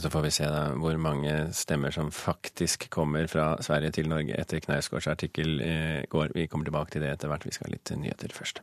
Så 0.00 0.10
får 0.10 0.24
vi 0.26 0.30
se 0.34 0.46
da 0.50 0.64
hvor 0.80 0.96
mange 0.98 1.32
stemmer 1.54 1.94
som 1.94 2.10
faktisk 2.14 2.88
kommer 2.92 3.28
fra 3.30 3.54
Sverige 3.62 3.94
til 4.00 4.08
Norge 4.10 4.34
etter 4.38 4.62
Knausgårds 4.64 5.06
artikkel 5.12 5.60
i 5.62 5.76
går. 6.10 6.34
Vi 6.34 6.48
kommer 6.50 6.66
tilbake 6.66 6.96
til 6.96 7.04
det 7.04 7.12
etter 7.14 7.30
hvert. 7.30 7.46
Vi 7.46 7.54
skal 7.54 7.70
ha 7.70 7.76
litt 7.76 7.94
nyheter 8.00 8.34
først. 8.34 8.62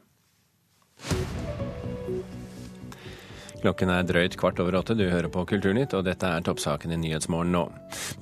Klokken 3.61 3.91
er 3.93 4.05
drøyt 4.09 4.35
kvart 4.41 4.59
over 4.63 4.79
åtte. 4.79 4.95
Du 4.97 5.03
hører 5.05 5.29
på 5.29 5.43
Kulturnytt, 5.45 5.93
og 5.93 6.07
dette 6.07 6.25
er 6.25 6.41
toppsaken 6.45 6.95
i 6.95 6.97
Nyhetsmorgen 6.97 7.53
nå. 7.53 7.67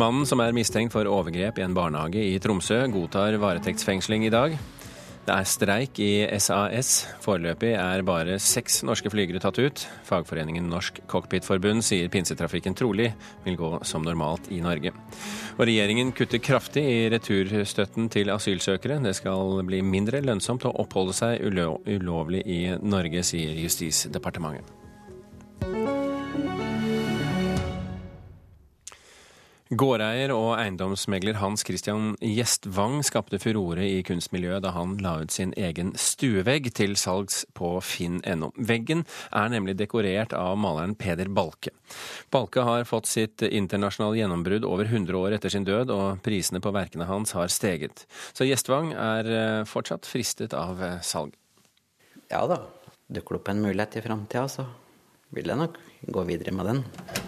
Mannen 0.01 0.27
som 0.27 0.43
er 0.43 0.55
mistenkt 0.55 0.91
for 0.91 1.07
overgrep 1.07 1.61
i 1.61 1.63
en 1.63 1.77
barnehage 1.77 2.25
i 2.27 2.35
Tromsø, 2.43 2.81
godtar 2.91 3.39
varetektsfengsling 3.39 4.27
i 4.27 4.33
dag. 4.35 4.57
Det 5.29 5.35
er 5.37 5.45
streik 5.45 5.99
i 6.01 6.13
SAS. 6.41 7.03
Foreløpig 7.21 7.75
er 7.77 8.01
bare 8.01 8.39
seks 8.41 8.79
norske 8.81 9.11
flygere 9.13 9.37
tatt 9.43 9.59
ut. 9.61 9.83
Fagforeningen 10.07 10.65
Norsk 10.71 11.03
Cockpitforbund 11.11 11.85
sier 11.85 12.09
pinsetrafikken 12.09 12.73
trolig 12.73 13.11
vil 13.43 13.59
gå 13.59 13.69
som 13.85 14.01
normalt 14.01 14.49
i 14.49 14.57
Norge. 14.65 14.89
Og 15.59 15.69
regjeringen 15.69 16.15
kutter 16.17 16.41
kraftig 16.41 16.81
i 16.81 17.05
returstøtten 17.13 18.09
til 18.09 18.33
asylsøkere. 18.33 18.97
Det 19.05 19.13
skal 19.21 19.61
bli 19.69 19.83
mindre 19.85 20.25
lønnsomt 20.25 20.65
å 20.65 20.73
oppholde 20.81 21.13
seg 21.13 21.45
ulovlig 21.45 22.41
i 22.49 22.63
Norge, 22.81 23.21
sier 23.21 23.53
Justisdepartementet. 23.61 25.98
Gårdeier 29.69 30.31
og 30.33 30.55
eiendomsmegler 30.57 31.35
Hans 31.37 31.61
Christian 31.61 32.15
Gjestvang 32.25 33.03
skapte 33.05 33.37
furore 33.37 33.83
i 33.85 33.99
kunstmiljøet 34.01 34.63
da 34.65 34.71
han 34.73 34.95
la 35.05 35.11
ut 35.21 35.29
sin 35.29 35.51
egen 35.61 35.91
stuevegg 35.93 36.71
til 36.73 36.95
salgs 36.97 37.43
på 37.53 37.75
finn.no. 37.85 38.49
Veggen 38.57 39.03
er 39.29 39.51
nemlig 39.53 39.75
dekorert 39.77 40.33
av 40.33 40.55
maleren 40.57 40.95
Peder 40.97 41.29
Balke. 41.29 41.69
Balke 42.33 42.63
har 42.65 42.87
fått 42.89 43.11
sitt 43.11 43.45
internasjonale 43.45 44.17
gjennombrudd 44.17 44.65
over 44.65 44.89
100 44.89 45.19
år 45.21 45.37
etter 45.37 45.53
sin 45.53 45.69
død, 45.69 45.93
og 45.93 46.25
prisene 46.25 46.63
på 46.65 46.73
verkene 46.73 47.05
hans 47.05 47.35
har 47.37 47.53
steget. 47.53 48.07
Så 48.33 48.49
Gjestvang 48.49 48.95
er 48.97 49.31
eh, 49.35 49.67
fortsatt 49.69 50.09
fristet 50.09 50.57
av 50.57 50.81
eh, 50.81 50.97
salg. 51.05 51.37
Ja 52.33 52.41
da, 52.49 52.63
dukker 53.05 53.37
det 53.37 53.43
opp 53.43 53.53
en 53.53 53.61
mulighet 53.67 54.01
i 54.01 54.05
framtida, 54.09 54.49
så 54.49 54.65
vil 55.37 55.53
jeg 55.53 55.61
nok 55.61 55.77
gå 56.09 56.25
videre 56.33 56.57
med 56.57 56.73
den. 56.73 56.83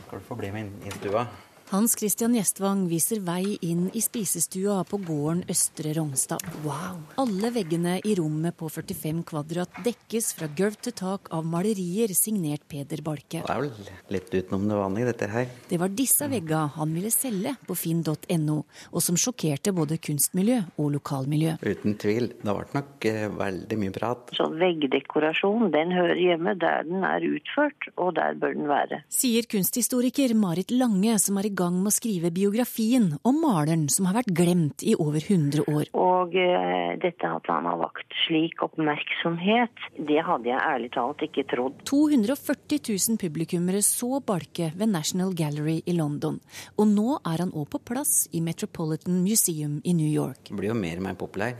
Skal 0.07 0.25
du 0.25 0.29
få 0.33 0.41
bli 0.41 0.49
med 0.57 0.65
inn 0.65 0.89
i 0.89 0.97
stua? 0.97 1.29
Hans 1.71 1.93
Christian 1.95 2.33
Gjestvang 2.35 2.81
viser 2.91 3.21
vei 3.23 3.53
inn 3.63 3.85
i 3.95 4.01
spisestua 4.03 4.81
på 4.83 4.97
gården 5.07 5.45
Østre 5.47 5.93
Rognstad. 5.95 6.43
Wow! 6.65 6.97
Alle 7.21 7.47
veggene 7.55 7.93
i 8.03 8.11
rommet 8.19 8.57
på 8.59 8.67
45 8.67 9.21
kvadrat 9.29 9.77
dekkes 9.85 10.33
fra 10.35 10.49
gulv 10.51 10.75
til 10.83 10.91
tak 10.99 11.29
av 11.31 11.47
malerier 11.47 12.11
signert 12.11 12.65
Peder 12.67 12.99
Balke. 13.05 13.45
Det 13.45 13.53
er 13.55 13.63
vel 13.63 13.71
litt 14.11 14.27
utenom 14.33 14.65
det 14.67 14.79
vanlige, 14.81 15.07
dette 15.13 15.29
her. 15.31 15.53
Det 15.69 15.79
var 15.79 15.93
disse 15.95 16.27
veggene 16.33 16.73
han 16.75 16.91
ville 16.97 17.13
selge 17.15 17.55
på 17.63 17.79
finn.no, 17.79 18.57
og 18.91 19.05
som 19.07 19.21
sjokkerte 19.23 19.71
både 19.71 19.95
kunstmiljø 20.03 20.59
og 20.75 20.91
lokalmiljø. 20.97 21.55
Uten 21.63 21.95
tvil. 22.03 22.33
Det 22.43 22.57
ble 22.59 22.67
nok 22.81 23.09
eh, 23.13 23.29
veldig 23.39 23.79
mye 23.85 23.95
prat. 23.95 24.35
Så 24.35 24.49
veggdekorasjon, 24.57 25.71
den 25.71 25.95
hører 25.95 26.19
hjemme 26.19 26.57
der 26.59 26.83
den 26.91 27.07
er 27.07 27.23
utført, 27.31 27.89
og 27.95 28.17
der 28.19 28.35
bør 28.43 28.59
den 28.59 28.67
være. 28.67 29.03
Sier 29.21 29.47
kunsthistoriker 29.47 30.35
Marit 30.35 30.75
Lange, 30.75 31.15
som 31.23 31.39
er 31.39 31.47
i 31.47 31.55
gang 31.55 31.59
med 31.69 31.91
å 31.91 31.93
skrive 31.93 32.31
biografien 32.33 33.11
om 33.27 33.37
maleren 33.43 33.87
som 33.91 34.07
har 34.09 34.17
vært 34.21 34.31
glemt 34.35 34.83
i 34.83 34.95
over 34.97 35.21
100 35.21 35.65
år. 35.69 35.91
Og 35.97 36.35
eh, 36.39 36.97
dette 37.01 37.29
at 37.29 37.49
han 37.51 37.67
har 37.69 37.79
vakt 37.81 38.17
slik 38.25 38.63
oppmerksomhet, 38.65 39.85
det 39.97 40.21
hadde 40.25 40.49
jeg 40.49 40.59
ærlig 40.59 40.91
talt 40.95 41.21
ikke 41.25 41.45
trodd. 41.51 41.77
240 41.89 42.81
000 42.87 43.21
publikummere 43.21 43.83
så 43.85 44.21
Balke 44.25 44.71
ved 44.77 44.93
National 44.93 45.35
Gallery 45.37 45.79
i 45.85 45.95
London. 45.97 46.41
Og 46.77 46.89
nå 46.89 47.19
er 47.19 47.45
han 47.45 47.53
òg 47.53 47.69
på 47.75 47.83
plass 47.91 48.25
i 48.33 48.41
Metropolitan 48.43 49.21
Museum 49.21 49.79
i 49.83 49.95
New 49.97 50.09
York. 50.09 50.49
Det 50.49 50.57
blir 50.57 50.73
jo 50.73 50.81
mer 50.81 51.01
og 51.01 51.07
mer 51.09 51.19
populær. 51.19 51.55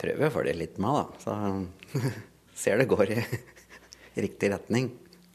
Prøver 0.00 0.28
å 0.28 0.34
følge 0.34 0.58
litt 0.58 0.80
med, 0.82 0.98
da. 0.98 1.06
Så 1.22 2.10
ser 2.64 2.80
det 2.80 2.90
går 2.90 3.14
i 3.14 3.22
riktig 4.26 4.52
retning 4.54 4.92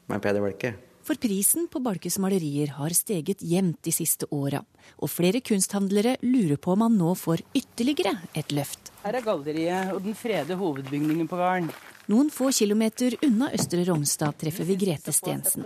med 0.09 0.23
Peder 0.23 0.43
Balke. 0.43 0.75
For 1.03 1.17
prisen 1.17 1.67
på 1.71 1.79
Balkes 1.81 2.19
malerier 2.21 2.75
har 2.77 2.93
steget 2.93 3.41
jevnt 3.41 3.79
de 3.85 3.93
siste 3.95 4.27
åra, 4.35 4.61
og 4.99 5.09
flere 5.09 5.41
kunsthandlere 5.41 6.17
lurer 6.21 6.59
på 6.61 6.75
om 6.75 6.85
han 6.85 6.97
nå 6.99 7.13
får 7.17 7.43
ytterligere 7.57 8.13
et 8.37 8.51
løft. 8.53 8.91
Her 9.05 9.17
er 9.17 9.25
galleriet 9.25 9.93
og 9.95 10.03
den 10.05 10.17
frede 10.17 10.57
hovedbygningen 10.59 11.29
på 11.29 11.39
gården. 11.39 11.71
Noen 12.09 12.31
få 12.33 12.49
kilometer 12.49 13.13
unna 13.21 13.51
Østre 13.53 13.83
Rognstad 13.85 14.37
treffer 14.41 14.65
vi 14.65 14.77
Grete 14.81 15.13
Stensen. 15.13 15.65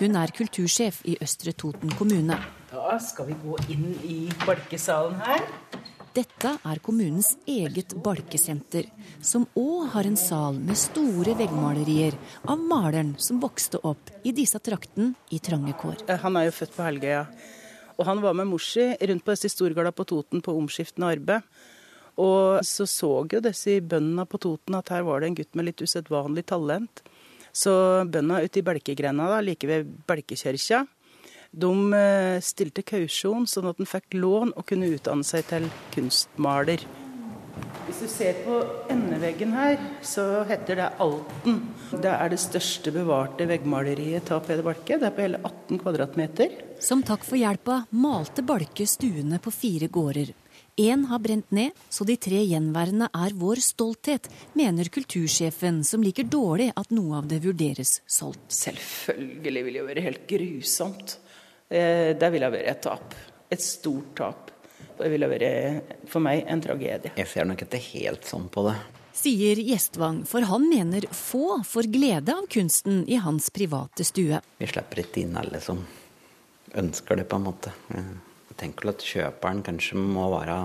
Hun 0.00 0.16
er 0.18 0.32
kultursjef 0.34 1.00
i 1.06 1.14
Østre 1.22 1.54
Toten 1.54 1.92
kommune. 1.94 2.38
Da 2.72 2.96
skal 2.98 3.28
vi 3.30 3.36
gå 3.44 3.58
inn 3.70 3.92
i 4.02 4.16
Balkesalen 4.42 5.20
her. 5.22 5.46
Dette 6.14 6.52
er 6.62 6.78
kommunens 6.78 7.32
eget 7.50 7.90
balkesenter, 8.04 8.86
som 9.18 9.48
òg 9.58 9.88
har 9.96 10.06
en 10.06 10.18
sal 10.18 10.60
med 10.62 10.78
store 10.78 11.32
veggmalerier 11.40 12.14
av 12.46 12.60
maleren 12.62 13.16
som 13.18 13.40
vokste 13.42 13.80
opp 13.82 14.12
i 14.22 14.30
disse 14.36 14.60
traktene 14.62 15.16
i 15.34 15.40
trange 15.42 15.74
kår. 15.80 16.04
Eh, 16.06 16.20
han 16.22 16.38
er 16.38 16.46
jo 16.46 16.54
født 16.54 16.76
på 16.76 16.86
Helgøya. 16.86 17.24
Og 17.98 18.06
han 18.06 18.22
var 18.22 18.38
med 18.38 18.46
mor 18.46 18.62
si 18.62 18.86
rundt 18.94 19.26
på 19.26 19.34
disse 19.34 19.50
storgårda 19.56 19.90
på 19.90 20.06
Toten 20.06 20.42
på 20.44 20.54
omskiftende 20.54 21.10
arbeid. 21.16 21.50
Og 22.22 22.62
så 22.62 22.86
så 22.86 23.10
jo 23.26 23.42
disse 23.42 23.80
bøndene 23.82 24.22
på 24.30 24.38
Toten 24.38 24.78
at 24.78 24.94
her 24.94 25.02
var 25.02 25.18
det 25.18 25.32
en 25.32 25.38
gutt 25.42 25.58
med 25.58 25.72
litt 25.72 25.82
usedvanlig 25.82 26.46
talent. 26.46 27.02
Så 27.50 27.74
bøndene 28.06 28.46
ute 28.46 28.62
i 28.62 28.66
Belkegrenda, 28.70 29.32
da, 29.34 29.42
like 29.42 29.66
ved 29.66 29.90
Belkekirka, 30.06 30.84
de 31.54 31.72
eh, 31.94 32.42
stilte 32.42 32.82
kausjon 32.86 33.46
sånn 33.50 33.70
at 33.70 33.80
han 33.80 33.88
fikk 33.88 34.18
lån 34.18 34.54
og 34.58 34.66
kunne 34.68 34.90
utdanne 34.94 35.26
seg 35.26 35.46
til 35.50 35.70
kunstmaler. 35.94 36.82
Hvis 37.84 38.00
du 38.00 38.08
ser 38.08 38.38
på 38.46 38.58
endeveggen 38.90 39.52
her, 39.54 39.76
så 40.02 40.42
heter 40.48 40.78
det 40.80 40.86
Alten. 41.04 41.60
Det 41.92 42.10
er 42.10 42.32
det 42.32 42.40
største 42.42 42.90
bevarte 42.94 43.46
veggmaleriet 43.46 44.32
av 44.34 44.40
Peder 44.46 44.64
Balke. 44.66 44.96
Det 44.98 45.10
er 45.10 45.14
på 45.14 45.22
hele 45.22 45.40
18 45.44 45.82
kvadratmeter. 45.82 46.56
Som 46.82 47.04
takk 47.06 47.26
for 47.26 47.38
hjelpa 47.38 47.84
malte 47.94 48.42
Balke 48.46 48.88
stuene 48.88 49.38
på 49.42 49.52
fire 49.54 49.90
gårder. 49.92 50.32
Én 50.80 51.04
har 51.06 51.20
brent 51.22 51.52
ned, 51.54 51.70
så 51.86 52.02
de 52.08 52.16
tre 52.18 52.40
gjenværende 52.42 53.06
er 53.14 53.34
vår 53.38 53.60
stolthet, 53.62 54.26
mener 54.58 54.88
kultursjefen, 54.90 55.84
som 55.86 56.02
liker 56.02 56.26
dårlig 56.26 56.72
at 56.74 56.90
noe 56.90 57.20
av 57.20 57.28
det 57.30 57.44
vurderes 57.44 58.00
solgt. 58.10 58.48
Selvfølgelig 58.50 59.62
vil 59.62 59.76
det 59.76 59.82
jo 59.84 59.90
være 59.92 60.06
helt 60.08 60.24
grusomt. 60.32 61.18
Eh, 61.74 62.12
det 62.18 62.30
ville 62.34 62.50
vært 62.54 62.70
et 62.70 62.82
tap. 62.86 63.14
Et 63.50 63.62
stort 63.62 64.12
tap. 64.18 64.52
Det 64.94 65.10
ville 65.10 65.26
vært 65.26 65.94
for 66.10 66.22
meg 66.22 66.44
en 66.50 66.62
tragedie. 66.62 67.14
Jeg 67.18 67.30
ser 67.30 67.48
nok 67.48 67.64
ikke 67.66 67.80
helt 67.90 68.28
sånn 68.28 68.46
på 68.52 68.68
det. 68.68 68.76
Sier 69.14 69.58
Gjestvang, 69.62 70.24
for 70.26 70.46
han 70.46 70.66
mener 70.66 71.06
få 71.14 71.60
får 71.66 71.88
glede 71.90 72.34
av 72.34 72.48
kunsten 72.50 73.04
i 73.06 73.18
hans 73.22 73.46
private 73.54 74.06
stue. 74.06 74.40
Vi 74.58 74.70
slipper 74.70 75.04
ikke 75.04 75.22
inn 75.22 75.36
alle 75.38 75.60
som 75.62 75.84
ønsker 76.74 77.20
det, 77.20 77.28
på 77.30 77.38
en 77.38 77.46
måte. 77.46 77.70
Jeg 77.94 78.58
tenker 78.58 78.90
at 78.90 79.06
kjøperen 79.06 79.62
kanskje 79.66 79.98
må 79.98 80.26
være 80.34 80.58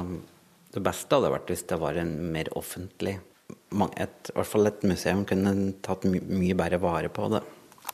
Det 0.74 0.82
beste 0.86 1.18
hadde 1.18 1.32
vært 1.34 1.50
hvis 1.50 1.66
det 1.70 1.78
var 1.82 1.98
en 1.98 2.12
mer 2.34 2.50
offentlig 2.58 3.16
et, 3.98 4.30
I 4.30 4.36
hvert 4.36 4.50
fall 4.50 4.70
et 4.70 4.84
museum 4.86 5.24
kunne 5.30 5.54
tatt 5.86 6.06
my 6.10 6.22
mye 6.22 6.58
bedre 6.58 6.80
vare 6.82 7.10
på 7.14 7.30
det. 7.34 7.42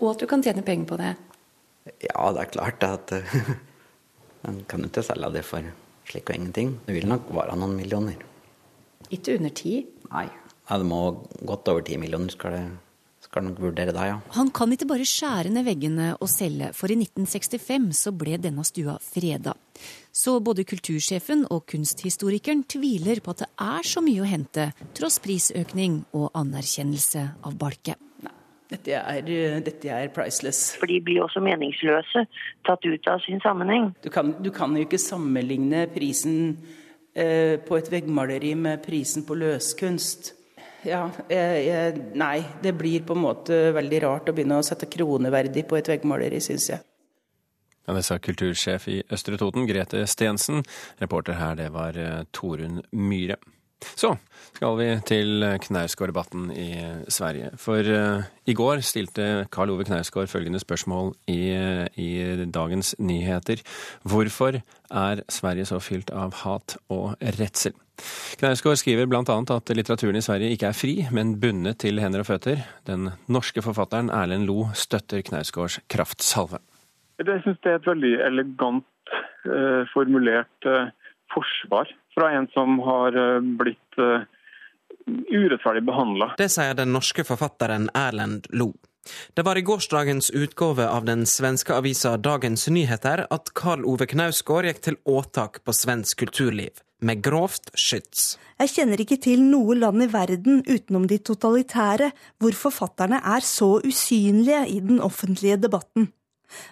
Og 0.02 0.12
at 0.12 0.20
du 0.24 0.28
kan 0.28 0.44
tjene 0.44 0.64
penger 0.64 0.90
på 0.90 1.00
det? 1.00 1.14
Ja, 1.86 2.32
det 2.34 2.42
er 2.42 2.54
klart 2.54 2.86
at 2.88 3.14
En 4.46 4.60
kan 4.70 4.84
jo 4.84 4.92
ikke 4.92 5.02
selge 5.02 5.32
det 5.34 5.42
for 5.48 5.66
slik 6.06 6.30
og 6.30 6.36
ingenting. 6.38 6.76
Det 6.86 6.94
vil 6.94 7.08
nok 7.10 7.32
være 7.34 7.56
noen 7.58 7.72
millioner. 7.80 8.20
Ikke 9.10 9.40
under 9.40 9.54
ti? 9.58 9.80
Nei. 10.12 10.28
Ja, 10.70 10.78
det 10.78 10.86
må 10.86 11.00
godt 11.46 11.70
over 11.72 11.82
ti 11.86 11.98
millioner 11.98 12.34
skal 12.34 12.54
det 12.54 12.66
skal 13.26 13.48
nok 13.48 13.58
vurdere 13.60 13.94
deg, 13.96 14.10
ja. 14.12 14.18
Han 14.38 14.52
kan 14.56 14.72
ikke 14.72 14.88
bare 14.90 15.06
skjære 15.08 15.50
ned 15.54 15.66
veggene 15.66 16.12
og 16.22 16.30
selge, 16.30 16.70
for 16.78 16.94
i 16.94 16.98
1965 17.00 17.90
så 17.98 18.14
ble 18.16 18.38
denne 18.42 18.64
stua 18.68 19.00
freda. 19.02 19.56
Så 20.16 20.38
både 20.46 20.66
kultursjefen 20.68 21.44
og 21.52 21.66
kunsthistorikeren 21.72 22.64
tviler 22.70 23.24
på 23.26 23.34
at 23.34 23.44
det 23.44 23.50
er 23.66 23.90
så 23.90 24.04
mye 24.06 24.24
å 24.24 24.30
hente, 24.30 24.70
tross 24.96 25.18
prisøkning 25.24 26.04
og 26.16 26.30
anerkjennelse 26.38 27.26
av 27.44 27.58
Balke. 27.60 27.98
Dette 28.72 28.96
er, 28.98 29.28
eh, 29.30 29.60
dette 29.62 29.90
er, 29.90 30.08
priceless. 30.14 30.76
For 30.80 30.90
de 30.90 30.98
blir 31.06 31.22
også 31.22 31.44
meningsløse, 31.46 32.26
tatt 32.66 32.86
ut 32.86 33.12
av 33.12 33.22
sin 33.26 33.42
sammenheng. 33.44 33.92
Du 34.02 34.10
kan, 34.10 34.34
du 34.42 34.50
kan 34.52 34.74
jo 34.76 34.86
ikke 34.88 35.02
sammenligne 35.02 35.86
prisen 35.94 36.58
eh, 37.14 37.62
på 37.62 37.78
et 37.78 37.92
veggmaleri 37.94 38.56
med 38.58 38.82
prisen 38.86 39.26
på 39.28 39.38
løskunst. 39.38 40.34
Ja, 40.86 41.06
jeg, 41.30 41.62
jeg, 41.66 42.02
nei, 42.18 42.44
det 42.62 42.76
blir 42.78 43.06
på 43.06 43.16
en 43.18 43.24
måte 43.24 43.62
veldig 43.74 44.02
rart 44.04 44.30
å 44.30 44.36
begynne 44.38 44.60
å 44.62 44.66
sette 44.66 44.90
kroneverdig 44.90 45.66
på 45.70 45.80
et 45.80 45.90
veggmaleri, 45.90 46.42
syns 46.42 46.70
jeg. 46.74 46.86
Ja, 47.86 47.94
det 47.94 48.06
sa 48.06 48.18
kultursjef 48.18 48.88
i 48.90 49.02
Østre 49.14 49.38
Toten, 49.38 49.68
Grete 49.70 50.08
Stensen. 50.10 50.64
Reporter 51.02 51.38
her, 51.38 51.58
det 51.58 51.70
var 51.74 51.98
eh, 52.02 52.24
Torunn 52.34 52.82
Myhre. 52.98 53.38
Så 53.94 54.16
skal 54.56 54.78
vi 54.80 54.88
til 55.08 55.44
Knausgård-debatten 55.66 56.48
i 56.56 56.70
Sverige. 57.12 57.52
For 57.60 57.84
uh, 57.84 58.24
i 58.48 58.56
går 58.56 58.84
stilte 58.88 59.46
Karl 59.52 59.74
Ove 59.74 59.84
Knausgård 59.88 60.32
følgende 60.32 60.62
spørsmål 60.64 61.12
i, 61.28 61.40
uh, 61.52 61.86
i, 62.00 62.46
Dagens 62.48 62.96
Nyheter. 63.00 63.64
Hvorfor 64.08 64.62
er 64.92 65.24
Sverige 65.30 65.68
så 65.68 65.82
fylt 65.84 66.14
av 66.16 66.38
hat 66.46 66.78
og 66.88 67.18
redsel? 67.40 67.76
Knausgård 68.40 68.80
skriver 68.80 69.08
bl.a. 69.12 69.24
at 69.24 69.76
litteraturen 69.76 70.20
i 70.20 70.24
Sverige 70.24 70.56
ikke 70.56 70.72
er 70.72 70.80
fri, 70.80 70.96
men 71.16 71.36
bundet 71.40 71.82
til 71.84 72.00
hender 72.04 72.24
og 72.24 72.32
føtter. 72.32 72.64
Den 72.88 73.10
norske 73.28 73.64
forfatteren 73.64 74.12
Erlend 74.12 74.48
Lo 74.48 74.70
støtter 74.76 75.24
Knausgårds 75.24 75.82
kraftsalve. 75.92 76.64
Jeg 77.20 77.44
syns 77.44 77.60
det 77.64 77.72
er 77.72 77.80
et 77.80 77.88
veldig 77.88 78.18
elegant 78.28 79.18
uh, 79.48 79.84
formulert 79.92 80.72
forsvar 81.36 81.92
fra 82.16 82.32
en 82.38 82.48
som 82.56 82.80
har 82.88 83.20
eh, 83.20 83.44
blitt 83.62 84.02
eh, 84.02 84.26
urettferdig 85.30 85.86
behandla. 85.86 86.34
Det 86.40 86.50
sier 86.52 86.76
den 86.78 86.96
norske 86.96 87.28
forfatteren 87.28 87.90
Erlend 87.94 88.50
Lo. 88.56 88.74
Det 89.34 89.44
var 89.46 89.58
i 89.58 89.62
gårsdagens 89.62 90.32
utgave 90.32 90.88
av 90.90 91.06
den 91.06 91.26
svenske 91.30 91.76
avisa 91.76 92.16
Dagens 92.18 92.68
Nyheter 92.70 93.28
at 93.30 93.52
Karl 93.54 93.86
Ove 93.86 94.08
Knausgård 94.10 94.66
gikk 94.66 94.82
til 94.88 94.98
åtak 95.06 95.62
på 95.62 95.76
svensk 95.78 96.24
kulturliv, 96.24 96.82
med 97.06 97.22
grovt 97.22 97.70
skyts. 97.78 98.40
Jeg 98.58 98.72
kjenner 98.74 99.02
ikke 99.04 99.20
til 99.22 99.44
noe 99.46 99.78
land 99.78 100.08
i 100.08 100.10
verden 100.10 100.64
utenom 100.66 101.06
de 101.12 101.20
totalitære 101.22 102.10
hvor 102.42 102.58
forfatterne 102.58 103.22
er 103.22 103.46
så 103.46 103.76
usynlige 103.86 104.64
i 104.74 104.80
den 104.82 105.02
offentlige 105.04 105.60
debatten. 105.68 106.10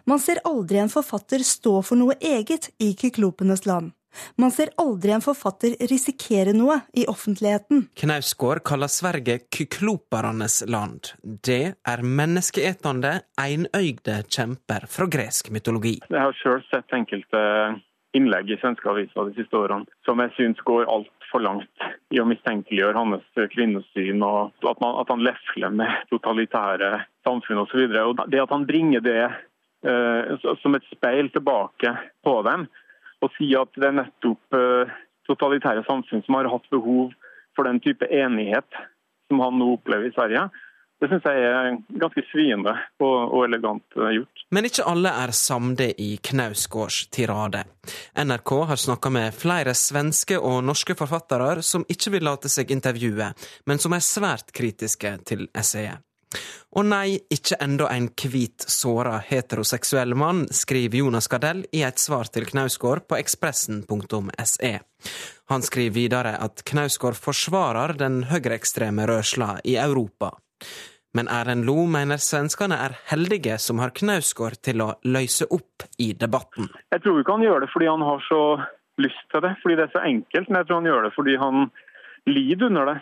Man 0.10 0.22
ser 0.22 0.42
aldri 0.48 0.80
en 0.80 0.92
forfatter 0.92 1.44
stå 1.46 1.82
for 1.86 2.00
noe 2.00 2.16
eget 2.22 2.72
i 2.82 2.94
kyklopenes 2.98 3.68
land. 3.70 3.92
Man 4.38 4.52
ser 4.54 4.74
aldri 4.82 5.14
en 5.16 5.24
forfatter 5.24 5.76
risikere 5.92 6.54
noe 6.56 6.80
i 6.98 7.06
offentligheten. 7.10 7.88
Knausgård 8.00 8.64
kaller 8.68 8.92
Sverige 8.92 9.40
kykloparenes 9.54 10.62
land. 10.70 11.14
Det 11.22 11.76
er 11.76 12.04
menneskeetende, 12.04 13.16
enøyde 13.40 14.22
kjemper 14.28 14.88
fra 14.92 15.10
gresk 15.12 15.50
mytologi. 15.54 15.98
Jeg 16.10 16.22
har 16.22 16.38
sjøl 16.42 16.62
sett 16.70 16.94
enkelte 16.96 17.42
innlegg 18.14 18.52
i 18.54 18.60
svenske 18.62 18.90
aviser 18.90 19.30
de 19.30 19.40
siste 19.40 19.58
årene 19.58 19.90
som 20.06 20.22
jeg 20.22 20.34
syns 20.38 20.62
går 20.68 20.86
altfor 20.92 21.42
langt 21.42 21.88
i 22.14 22.22
å 22.22 22.28
mistenkeliggjøre 22.30 23.00
hans 23.00 23.42
kvinnesyn, 23.56 24.22
og 24.22 24.54
at, 24.70 24.78
man, 24.84 25.00
at 25.02 25.10
han 25.10 25.26
lefler 25.26 25.74
med 25.74 26.06
totalitære 26.12 26.92
samfunn 27.26 27.64
osv. 27.64 27.88
Det 28.30 28.44
at 28.44 28.54
han 28.54 28.68
bringer 28.70 29.02
det 29.04 29.24
uh, 29.26 30.54
som 30.62 30.78
et 30.78 30.86
speil 30.94 31.32
tilbake 31.34 31.96
på 32.26 32.38
dem, 32.46 32.68
og 33.24 33.32
si 33.38 33.54
at 33.58 33.72
det 33.80 33.90
er 33.90 34.00
nettopp 34.02 34.58
eh, 34.58 34.92
totalitære 35.30 35.86
samfunn 35.88 36.24
som 36.26 36.38
har 36.38 36.52
hatt 36.52 36.68
behov 36.74 37.14
for 37.56 37.70
den 37.70 37.80
type 37.84 38.08
enighet 38.10 38.84
som 39.30 39.42
han 39.44 39.58
nå 39.60 39.74
opplever 39.78 40.10
i 40.10 40.16
Sverige. 40.16 40.50
Det 41.02 41.10
syns 41.12 41.26
jeg 41.28 41.44
er 41.44 41.74
ganske 42.00 42.22
sviende 42.30 42.74
og, 43.04 43.42
elegant 43.44 43.98
eh, 43.98 44.14
gjort. 44.20 44.46
Men 44.56 44.68
ikke 44.70 44.86
alle 44.88 45.12
er 45.24 45.34
samde 45.36 45.90
i 46.00 46.14
Knausgårds 46.24 47.08
tirade. 47.12 47.66
NRK 48.16 48.54
har 48.70 48.80
snakka 48.80 49.12
med 49.12 49.36
flere 49.36 49.76
svenske 49.76 50.40
og 50.40 50.62
norske 50.64 50.96
forfattere 51.00 51.60
som 51.66 51.84
ikke 51.92 52.16
vil 52.16 52.28
late 52.30 52.52
seg 52.52 52.72
intervjue, 52.72 53.34
men 53.68 53.84
som 53.84 53.96
er 53.96 54.06
svært 54.06 54.56
kritiske 54.56 55.18
til 55.28 55.48
essayet. 55.52 56.04
Og 56.74 56.88
nei, 56.90 57.20
ikke 57.34 57.60
enda 57.62 57.90
en 57.94 58.08
hvit, 58.10 58.66
såra 58.66 59.20
heteroseksuell 59.22 60.16
mann, 60.18 60.46
skriver 60.50 61.04
Jonas 61.04 61.30
Gardell 61.30 61.66
i 61.72 61.84
et 61.86 62.02
svar 62.02 62.32
til 62.34 62.48
Knausgård 62.50 63.06
på 63.10 63.20
ekspressen.se. 63.20 64.74
Han 65.54 65.66
skriver 65.66 65.94
videre 65.94 66.34
at 66.42 66.64
Knausgård 66.66 67.20
forsvarer 67.20 67.94
den 68.00 68.24
høyreekstreme 68.32 69.06
rørsla 69.10 69.60
i 69.64 69.78
Europa. 69.78 70.34
Men 71.14 71.30
Erlend 71.30 71.68
Lo 71.68 71.84
mener 71.86 72.18
svenskene 72.18 72.80
er 72.88 72.96
heldige 73.12 73.60
som 73.62 73.82
har 73.84 73.94
Knausgård 73.94 74.58
til 74.66 74.82
å 74.82 74.94
løse 75.06 75.46
opp 75.54 75.86
i 76.02 76.14
debatten. 76.18 76.72
Jeg 76.90 77.04
tror 77.04 77.22
ikke 77.22 77.38
han 77.38 77.46
gjør 77.46 77.66
det 77.66 77.70
fordi 77.74 77.92
han 77.92 78.06
har 78.08 78.24
så 78.26 78.44
lyst 79.02 79.26
til 79.30 79.44
det, 79.46 79.54
fordi 79.62 79.78
det 79.78 79.86
er 79.88 79.94
så 79.94 80.06
enkelt, 80.08 80.50
men 80.50 80.60
jeg 80.60 80.70
tror 80.70 80.82
han 80.82 80.90
gjør 80.90 81.06
det 81.06 81.14
fordi 81.14 81.36
han 81.42 81.68
lider 82.30 82.72
under 82.72 82.90
det. 82.90 82.98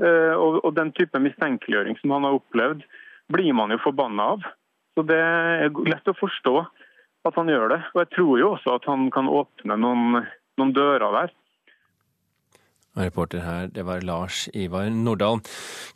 Eh, 0.00 0.34
og, 0.36 0.62
og 0.64 0.72
den 0.76 0.92
type 0.96 1.20
mistenkeliggjøring 1.20 1.98
som 2.00 2.14
han 2.16 2.28
har 2.28 2.38
opplevd, 2.38 2.86
blir 3.32 3.52
man 3.56 3.74
jo 3.74 3.82
forbanna 3.82 4.32
av. 4.34 4.48
Så 4.96 5.04
det 5.08 5.18
er 5.18 5.68
lett 5.88 6.08
å 6.08 6.16
forstå 6.16 6.56
at 7.28 7.38
han 7.38 7.52
gjør 7.52 7.74
det. 7.74 7.80
Og 7.92 8.02
jeg 8.02 8.10
tror 8.16 8.34
jo 8.40 8.50
også 8.56 8.76
at 8.78 8.88
han 8.90 9.06
kan 9.14 9.30
åpne 9.30 9.78
noen, 9.80 10.24
noen 10.60 10.74
dører 10.76 11.16
der. 11.20 11.38
Reporter 12.92 13.40
her, 13.40 13.70
det 13.72 13.86
var 13.88 14.02
Lars 14.04 14.50
Ivar 14.52 14.90
Nordahl. 14.92 15.40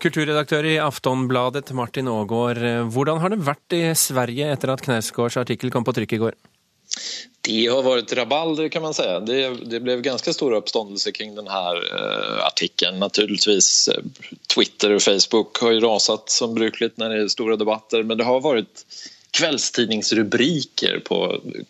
Kulturredaktør 0.00 0.64
i 0.64 0.78
Aftonbladet, 0.80 1.68
Martin 1.76 2.08
Aagaard. 2.08 2.62
Hvordan 2.94 3.20
har 3.20 3.34
det 3.34 3.42
vært 3.44 3.76
i 3.76 3.82
Sverige 3.92 4.48
etter 4.54 4.72
at 4.72 4.84
Knausgårds 4.86 5.36
artikkel 5.42 5.72
kom 5.74 5.84
på 5.84 5.92
trykk 5.98 6.16
i 6.16 6.22
går? 6.24 6.38
Det 7.46 7.66
har 7.70 7.84
vært 7.86 8.12
rabalder 8.18 8.68
kan 8.68 8.82
man 8.82 8.94
si. 8.96 9.04
Det, 9.26 9.36
det 9.70 9.78
ble 9.84 10.00
ganske 10.02 10.32
stor 10.34 10.56
oppstandelse 10.56 11.12
kring 11.14 11.36
denne 11.36 11.58
uh, 11.78 12.40
artikkelen. 12.42 12.98
Naturligvis 12.98 13.68
uh, 13.92 14.00
Twitter 14.50 14.96
og 14.96 15.04
Facebook 15.04 15.60
har 15.62 15.76
jo 15.76 15.84
raset 15.84 16.32
som 16.32 16.56
brukelig 16.56 16.96
når 16.96 17.14
det 17.14 17.20
er 17.22 17.30
store 17.30 17.58
debatter, 17.60 18.02
men 18.02 18.18
det 18.18 18.26
har 18.26 18.42
vært 18.42 18.82
kvällstidningsrubriker 19.36 20.98
på 21.06 21.20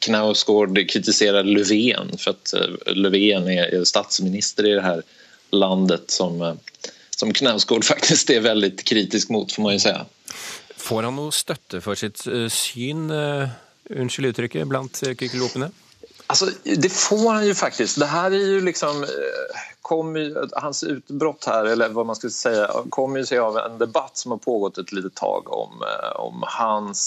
Knausgård 0.07 0.81
kritiserer 0.89 1.45
Löfven 1.45 2.15
for 2.17 2.33
at 2.33 2.57
uh, 2.57 2.97
Löfven 2.97 3.53
er, 3.53 3.69
er 3.69 3.85
statsminister 3.85 4.71
i 4.71 4.75
det 4.79 4.87
her 4.87 5.05
landet 5.53 6.09
som, 6.15 6.41
uh, 6.41 6.89
som 7.13 7.37
Knausgård 7.37 7.85
faktisk 7.93 8.33
er 8.33 8.47
veldig 8.49 8.79
kritisk 8.81 9.35
mot, 9.35 9.53
får 9.53 9.69
man 9.69 9.77
jo 9.77 9.85
si. 9.91 9.97
Får 10.87 11.11
han 11.11 11.21
noe 11.21 11.37
støtte 11.37 11.85
for 11.85 12.01
sitt 12.01 12.25
syn? 12.55 13.11
Unnskyld 13.91 14.33
uttrykket, 14.33 14.69
blant 14.69 15.03
kykkelopene? 15.03 15.71
Alltså, 16.27 16.51
det 16.65 16.89
får 16.93 17.33
han 17.33 17.47
jo 17.47 17.55
faktisk. 17.55 18.01
Det 18.03 18.09
her 18.11 18.35
er 18.35 18.47
jo 18.57 18.63
liksom 18.67 19.05
kom 19.87 20.17
ju, 20.17 20.47
Hans 20.53 20.83
utbrott 20.83 21.45
her, 21.47 21.65
eller 21.71 21.93
hva 21.95 22.03
man 22.09 22.17
skal 22.19 22.33
si, 22.35 22.51
kom 22.91 23.15
jo 23.15 23.23
seg 23.29 23.39
av 23.39 23.59
en 23.61 23.77
debatt 23.79 24.19
som 24.19 24.35
har 24.35 24.41
pågått 24.43 24.81
et 24.83 24.91
lite 24.97 25.13
tag 25.15 25.47
om, 25.55 25.85
om 26.19 26.43
hans 26.57 27.05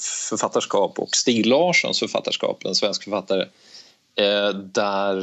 forfatterskap 0.00 1.02
og 1.02 1.12
Stig 1.12 1.44
Larssons 1.44 2.00
forfatterskap, 2.00 2.64
en 2.64 2.78
svensk 2.78 3.04
forfatter. 3.04 3.44
Der 4.14 5.20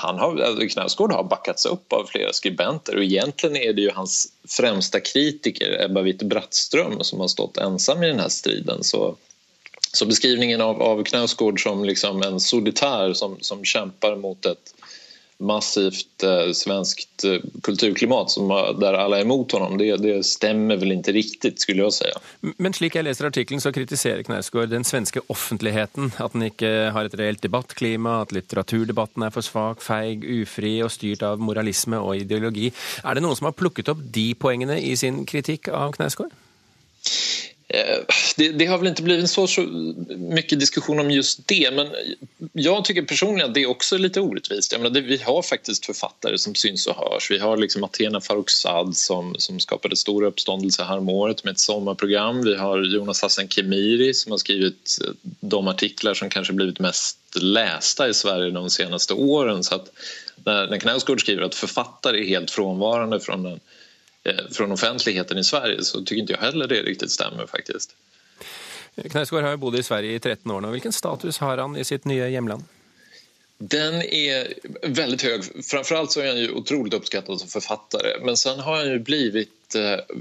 han 0.00 0.22
har, 0.22 0.40
Knausgård 0.70 1.12
har 1.12 1.28
backats 1.28 1.66
opp 1.68 1.92
av 1.92 2.08
flere 2.08 2.32
skribenter 2.32 2.96
og 2.96 3.04
egentlig 3.04 3.64
er 3.66 3.74
det 3.76 3.88
jo 3.88 3.96
hans 3.96 4.20
fremste 4.48 5.02
kritiker 5.02 5.74
Ebba 5.82 6.06
Witt-Brattström 6.06 7.02
som 7.04 7.20
har 7.20 7.32
stått 7.32 7.58
ensam 7.60 8.04
i 8.06 8.12
denne 8.14 8.30
striden. 8.30 8.86
Så 8.86 9.16
så 9.96 10.06
beskrivningen 10.08 10.60
av, 10.60 10.82
av 10.82 11.02
Knausgård 11.04 11.62
som 11.62 11.84
liksom 11.84 12.22
en 12.22 12.40
solitær 12.42 13.14
som, 13.18 13.38
som 13.40 13.64
kjemper 13.64 14.18
mot 14.20 14.46
et 14.46 14.74
massivt 15.38 16.22
eh, 16.24 16.52
svenskt 16.52 17.24
eh, 17.24 17.42
kulturklimat 17.62 18.30
som, 18.30 18.48
der 18.80 18.96
alle 18.96 19.18
er 19.20 19.26
imot 19.26 19.52
honom, 19.52 19.76
det, 19.78 19.90
det, 20.00 20.14
stemmer 20.24 20.78
vel 20.80 20.94
ikke 20.94 21.12
riktig, 21.16 21.52
skulle 21.60 21.84
jeg 21.84 21.96
si. 21.98 22.54
Men 22.56 22.76
slik 22.76 22.96
jeg 22.96 23.04
leser 23.04 23.28
artikkelen, 23.28 23.60
så 23.60 23.72
kritiserer 23.76 24.24
Knausgård 24.24 24.72
den 24.72 24.86
svenske 24.88 25.20
offentligheten. 25.32 26.14
At 26.22 26.32
den 26.32 26.48
ikke 26.48 26.72
har 26.96 27.08
et 27.08 27.18
reelt 27.20 27.44
debattklima, 27.44 28.22
at 28.24 28.32
litteraturdebatten 28.36 29.26
er 29.26 29.34
for 29.34 29.44
svak, 29.44 29.84
feig, 29.84 30.24
ufri 30.24 30.78
og 30.84 30.92
styrt 30.94 31.24
av 31.26 31.42
moralisme 31.42 32.00
og 32.00 32.24
ideologi. 32.24 32.72
Er 33.04 33.18
det 33.18 33.26
noen 33.26 33.36
som 33.36 33.50
har 33.50 33.58
plukket 33.58 33.92
opp 33.92 34.00
de 34.16 34.30
poengene 34.40 34.80
i 34.80 34.96
sin 34.96 35.24
kritikk 35.28 35.68
av 35.68 35.92
Knausgård? 35.98 36.32
Det, 38.36 38.48
det, 38.48 38.66
har 38.66 38.78
väl 38.78 38.86
inte 38.86 39.02
blivit 39.02 39.30
så, 39.30 39.46
så 39.46 39.60
mycket 40.16 40.60
diskussion 40.60 40.98
om 40.98 41.10
just 41.10 41.48
det 41.48 41.70
men 41.74 41.88
jag 42.52 42.84
tycker 42.84 43.02
personligen 43.02 43.48
att 43.48 43.54
det 43.54 43.62
är 43.62 43.66
också 43.66 43.98
lite 43.98 44.20
orättvist. 44.20 44.72
Jag 44.72 44.80
menar, 44.80 44.94
det, 44.94 45.00
vi 45.00 45.16
har 45.16 45.42
faktiskt 45.42 45.86
författare 45.86 46.38
som 46.38 46.54
syns 46.54 46.86
och 46.86 46.96
hörs. 46.96 47.30
Vi 47.30 47.38
har 47.38 47.56
liksom 47.56 47.84
Athena 47.84 48.20
Farrokhzad 48.20 48.96
som, 48.96 49.34
som 49.38 49.60
skapade 49.60 49.96
stor 49.96 50.22
uppståndelse 50.24 50.82
året 51.08 51.44
med 51.44 51.52
ett 51.52 51.60
sommarprogram. 51.60 52.44
Vi 52.44 52.56
har 52.56 52.82
Jonas 52.82 53.22
Hassan 53.22 53.48
Khemiri 53.48 54.14
som 54.14 54.32
har 54.32 54.38
skrivit 54.38 54.98
de 55.40 55.68
artiklar 55.68 56.14
som 56.14 56.30
kanske 56.30 56.52
blivit 56.52 56.78
mest 56.78 57.18
lästa 57.40 58.08
i 58.08 58.14
Sverige 58.14 58.50
de 58.50 58.70
senaste 58.70 59.14
åren. 59.14 59.64
Så 59.64 59.74
att 59.74 59.88
när, 60.44 60.66
när 60.66 60.78
Knausgård 60.78 61.20
skriver 61.20 61.42
att 61.42 61.54
författare 61.54 62.20
är 62.20 62.28
helt 62.28 62.50
frånvarande 62.50 63.20
från 63.20 63.42
den 63.42 63.60
från 64.52 64.72
offentligheten 64.72 65.38
i 65.38 65.44
Sverige 65.44 65.84
så 65.84 66.00
tycker 66.00 66.20
inte 66.20 66.32
jag 66.32 66.40
heller 66.40 66.68
det 66.68 66.82
riktigt 66.82 67.10
stämmer 67.10 67.46
faktiskt. 67.46 67.96
Knausgård 69.10 69.42
har 69.42 69.50
jo 69.50 69.56
bodd 69.56 69.76
i 69.76 69.82
Sverige 69.82 70.14
i 70.14 70.20
13 70.20 70.52
år 70.52 70.60
nå. 70.60 70.70
Hvilken 70.70 70.92
status 70.92 71.38
har 71.38 71.58
han 71.58 71.76
i 71.76 71.84
sitt 71.84 72.04
nye 72.04 72.28
hjemland? 72.28 72.64
Den 73.58 74.02
er 74.02 74.50
veldig 74.84 75.18
høy. 75.22 75.44
Framfor 75.64 75.96
alt 75.96 76.12
så 76.12 76.20
er 76.20 76.34
han 76.34 76.40
jo 76.42 76.58
otroligt 76.60 76.96
oppskattet 76.96 77.40
som 77.40 77.48
forfatter. 77.48 78.08
Men 78.24 78.36
sen 78.36 78.60
har 78.60 78.82
han 78.82 78.90
jo 78.90 79.04
blivit 79.04 79.52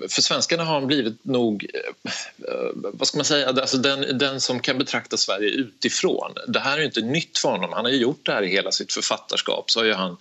For 0.09 0.23
svenskene 0.25 0.63
har 0.65 0.79
han 0.79 0.87
blivit 0.89 1.19
nog 1.29 1.67
Hva 2.41 3.05
skal 3.05 3.19
man 3.19 3.27
si 3.27 3.37
alltså 3.45 3.77
den, 3.77 4.05
den, 4.17 4.39
som 4.41 4.59
kan 4.59 4.79
betrakte 4.79 5.19
Sverige 5.21 5.67
utifrån. 5.67 6.39
Det 6.47 6.63
her 6.63 6.79
er 6.79 6.87
jo 6.87 6.93
ikke 6.93 7.05
nytt 7.11 7.37
for 7.37 7.59
ham. 7.59 7.75
Han 7.75 7.85
har 7.85 7.93
jo 7.93 8.07
gjort 8.07 8.23
det 8.25 8.37
her 8.37 8.47
i 8.47 8.53
hele 8.55 8.71
sitt 8.73 8.95
författarskap. 8.95 9.71
Så 9.71 9.83
har 9.83 9.99
han 9.99 10.17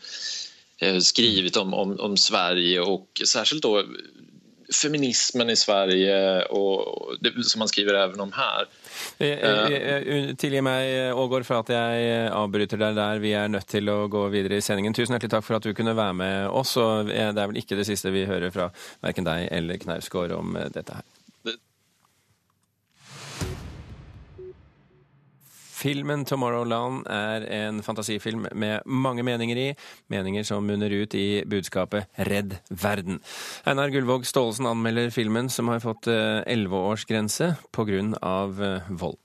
skrivit 1.00 1.56
om, 1.56 1.74
om, 1.74 1.96
om 2.00 2.16
Sverige 2.16 2.82
og 2.82 3.22
særskilt 3.24 3.62
då 3.62 3.82
feminismen 4.72 5.50
i 5.50 5.56
Sverige, 5.56 6.42
og 6.50 7.16
det, 7.20 7.32
som 7.46 7.60
han 7.60 7.68
skriver 7.68 7.94
även 7.94 8.20
om 8.20 8.32
her. 8.32 8.66
Tilgi 10.34 10.60
meg, 10.64 11.12
Ågård, 11.14 11.46
for 11.46 11.62
at 11.62 11.72
jeg 11.74 12.28
avbryter 12.32 12.80
deg 12.80 12.96
der. 12.98 13.22
Vi 13.22 13.34
er 13.36 13.50
nødt 13.52 13.68
til 13.70 13.90
å 13.92 14.04
gå 14.10 14.26
videre 14.32 14.58
i 14.58 14.64
sendingen. 14.64 14.96
Tusen 14.96 15.14
hjertelig 15.14 15.34
takk 15.36 15.46
for 15.46 15.58
at 15.58 15.66
du 15.66 15.74
kunne 15.76 15.96
være 15.96 16.16
med 16.20 16.48
oss. 16.48 16.76
og 16.80 17.12
Det 17.12 17.20
er 17.20 17.42
vel 17.42 17.60
ikke 17.60 17.78
det 17.78 17.88
siste 17.88 18.14
vi 18.14 18.26
hører 18.28 18.54
fra 18.54 18.70
verken 19.04 19.28
deg 19.28 19.48
eller 19.52 19.80
Knausgård 19.82 20.34
om 20.36 20.56
dette 20.74 21.00
her. 21.00 21.04
Filmen 25.84 26.24
'Tomorrowland' 26.24 27.04
er 27.12 27.44
en 27.66 27.82
fantasifilm 27.82 28.46
med 28.54 28.80
mange 28.86 29.22
meninger 29.22 29.56
i, 29.56 29.74
meninger 30.08 30.42
som 30.42 30.64
munner 30.64 30.88
ut 31.02 31.14
i 31.14 31.42
budskapet 31.44 32.06
'Redd 32.18 32.56
verden'. 32.70 33.20
Einar 33.66 33.90
Gullvåg 33.92 34.24
Staalesen 34.24 34.66
anmelder 34.66 35.10
filmen, 35.10 35.48
som 35.48 35.68
har 35.68 35.78
fått 35.78 36.08
elleveårsgrense 36.08 37.56
pga. 37.72 38.80
vold. 38.88 39.18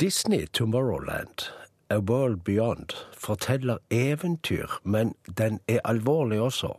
Disney 0.00 0.46
'Tomorrowland', 0.46 1.50
A 1.90 1.98
World 1.98 2.44
Beyond, 2.44 2.94
forteller 3.18 3.78
eventyr, 3.90 4.80
men 4.84 5.14
den 5.38 5.58
er 5.68 5.80
alvorlig 5.84 6.40
også. 6.40 6.76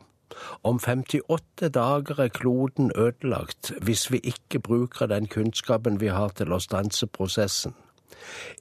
Om 0.63 0.79
58 0.79 1.69
dager 1.69 2.19
er 2.19 2.27
kloden 2.27 2.91
ødelagt 2.95 3.73
hvis 3.81 4.11
vi 4.11 4.19
ikke 4.23 4.59
bruker 4.59 5.05
den 5.05 5.27
kunnskapen 5.27 5.99
vi 5.99 6.07
har 6.07 6.29
til 6.29 6.53
å 6.53 6.59
stanse 6.59 7.07
prosessen. 7.07 7.73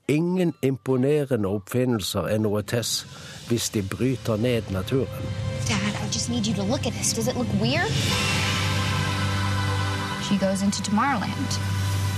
Ingen 0.09 0.55
imponerende 0.63 1.49
oppfinnelser 1.49 2.29
er 2.31 2.39
noe 2.39 2.63
tess 2.63 3.07
hvis 3.49 3.71
de 3.75 3.83
bryter 3.83 4.37
ned 4.37 4.63
naturen. 4.71 5.27
Dad, 5.69 5.95
I 6.05 6.07
just 6.15 6.31
need 6.31 6.47
you 6.47 6.55
to 6.55 6.63
look 6.63 6.87
at 6.87 6.93
this. 6.93 7.13
Does 7.13 7.29
it 7.29 7.37
look 7.37 7.51
weird? 7.61 7.91
She 10.29 10.37
goes 10.39 10.63
into 10.63 10.83
Tomorrowland. 10.83 11.59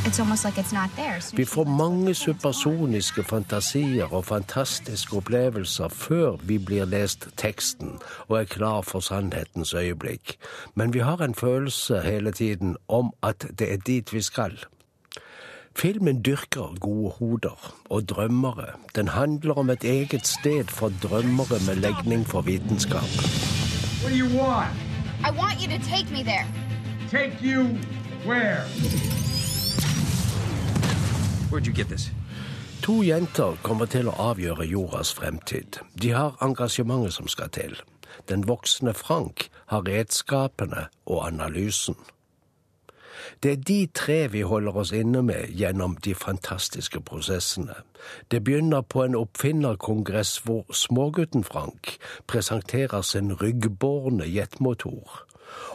It's 0.07 0.21
almost 0.21 0.45
like 0.45 0.59
it's 0.59 0.73
not 0.73 0.91
there. 0.97 1.21
Vi 1.33 1.45
får 1.45 1.65
mange 1.65 2.15
supersoniske 2.15 3.23
fantasier 3.23 4.15
og 4.15 4.25
fantastiske 4.25 5.17
opplevelser 5.17 5.89
før 5.89 6.37
vi 6.43 6.59
blir 6.59 6.85
lest 6.85 7.29
teksten 7.37 7.99
og 8.29 8.41
er 8.41 8.45
klar 8.45 8.81
for 8.81 9.01
sannhetens 9.01 9.75
øyeblikk. 9.75 10.37
Men 10.75 10.95
vi 10.95 10.99
har 10.99 11.17
en 11.17 11.35
følelse 11.35 12.01
hele 12.01 12.33
tiden 12.33 12.77
om 12.89 13.13
at 13.23 13.47
det 13.59 13.73
er 13.73 13.77
dit 13.77 14.13
vi 14.13 14.23
skal. 14.23 14.59
Filmen 15.77 16.23
dyrker 16.25 16.75
gode 16.81 17.11
hoder 17.19 17.75
og 17.91 18.09
drømmere. 18.09 18.67
Den 18.95 19.09
handler 19.09 19.55
om 19.55 19.71
et 19.71 19.85
eget 19.85 20.27
sted 20.27 20.65
for 20.65 20.93
drømmere 21.03 21.59
med 21.67 21.75
legning 21.75 22.27
for 22.27 22.41
vitenskap. 22.41 23.11
What 24.03 24.13
do 24.13 24.19
you 24.19 24.41
want? 24.41 24.73
I 25.25 25.31
want 25.31 25.61
you 25.63 25.69
to 25.79 25.81
take 25.85 26.11
me 26.13 26.23
there. 26.23 26.47
Take 27.11 27.33
you 27.43 27.63
where? 28.27 28.63
Where'd 31.51 31.67
you 31.67 31.75
get 31.75 31.87
this? 31.87 32.13
To 32.83 33.03
jenter 33.03 33.57
kommer 33.63 33.87
til 33.87 34.09
å 34.09 34.15
avgjøre 34.31 34.65
jordas 34.65 35.11
fremtid. 35.15 35.81
De 36.03 36.13
har 36.15 36.39
engasjementet 36.41 37.13
som 37.13 37.29
skal 37.29 37.51
til. 37.53 37.75
Den 38.29 38.47
voksne 38.49 38.95
Frank 38.95 39.49
har 39.67 39.85
redskapene 39.89 40.87
og 41.07 41.27
analysen. 41.27 41.97
Det 43.43 43.53
er 43.53 43.57
de 43.57 43.89
tre 43.95 44.19
vi 44.33 44.41
holder 44.41 44.77
oss 44.77 44.93
inne 44.93 45.23
med 45.23 45.49
gjennom 45.55 45.97
de 45.97 46.15
fantastiske 46.15 47.01
prosessene. 47.01 47.75
Det 48.31 48.45
begynner 48.45 48.81
på 48.81 49.03
en 49.05 49.15
oppfinnerkongress 49.15 50.39
hvor 50.45 50.65
smågutten 50.73 51.45
Frank 51.45 51.97
presenterer 52.27 53.03
sin 53.03 53.33
ryggbårne 53.33 54.25
jetmotor. 54.35 55.25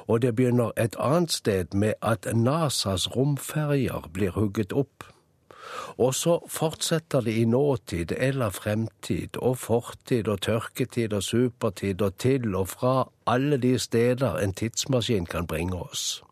Og 0.08 0.22
det 0.22 0.36
begynner 0.36 0.72
et 0.78 0.96
annet 1.00 1.32
sted 1.32 1.74
med 1.74 1.94
at 2.02 2.28
NASAs 2.36 3.16
romferjer 3.16 4.10
blir 4.14 4.32
hugget 4.32 4.74
opp. 4.74 5.04
Og 5.98 6.16
så 6.16 6.40
fortsetter 6.50 7.22
det 7.22 7.34
i 7.38 7.46
nåtid 7.46 8.12
eller 8.18 8.50
fremtid 8.50 9.38
og 9.38 9.58
fortid 9.58 10.28
og 10.28 10.42
tørketid 10.42 11.14
og 11.14 11.24
supertid 11.24 12.02
og 12.02 12.18
til 12.18 12.56
og 12.56 12.68
fra 12.68 13.10
alle 13.28 13.58
de 13.58 13.80
steder 13.80 14.38
en 14.38 14.54
tidsmaskin 14.54 15.26
kan 15.26 15.48
bringe 15.48 15.82
oss. 15.82 16.24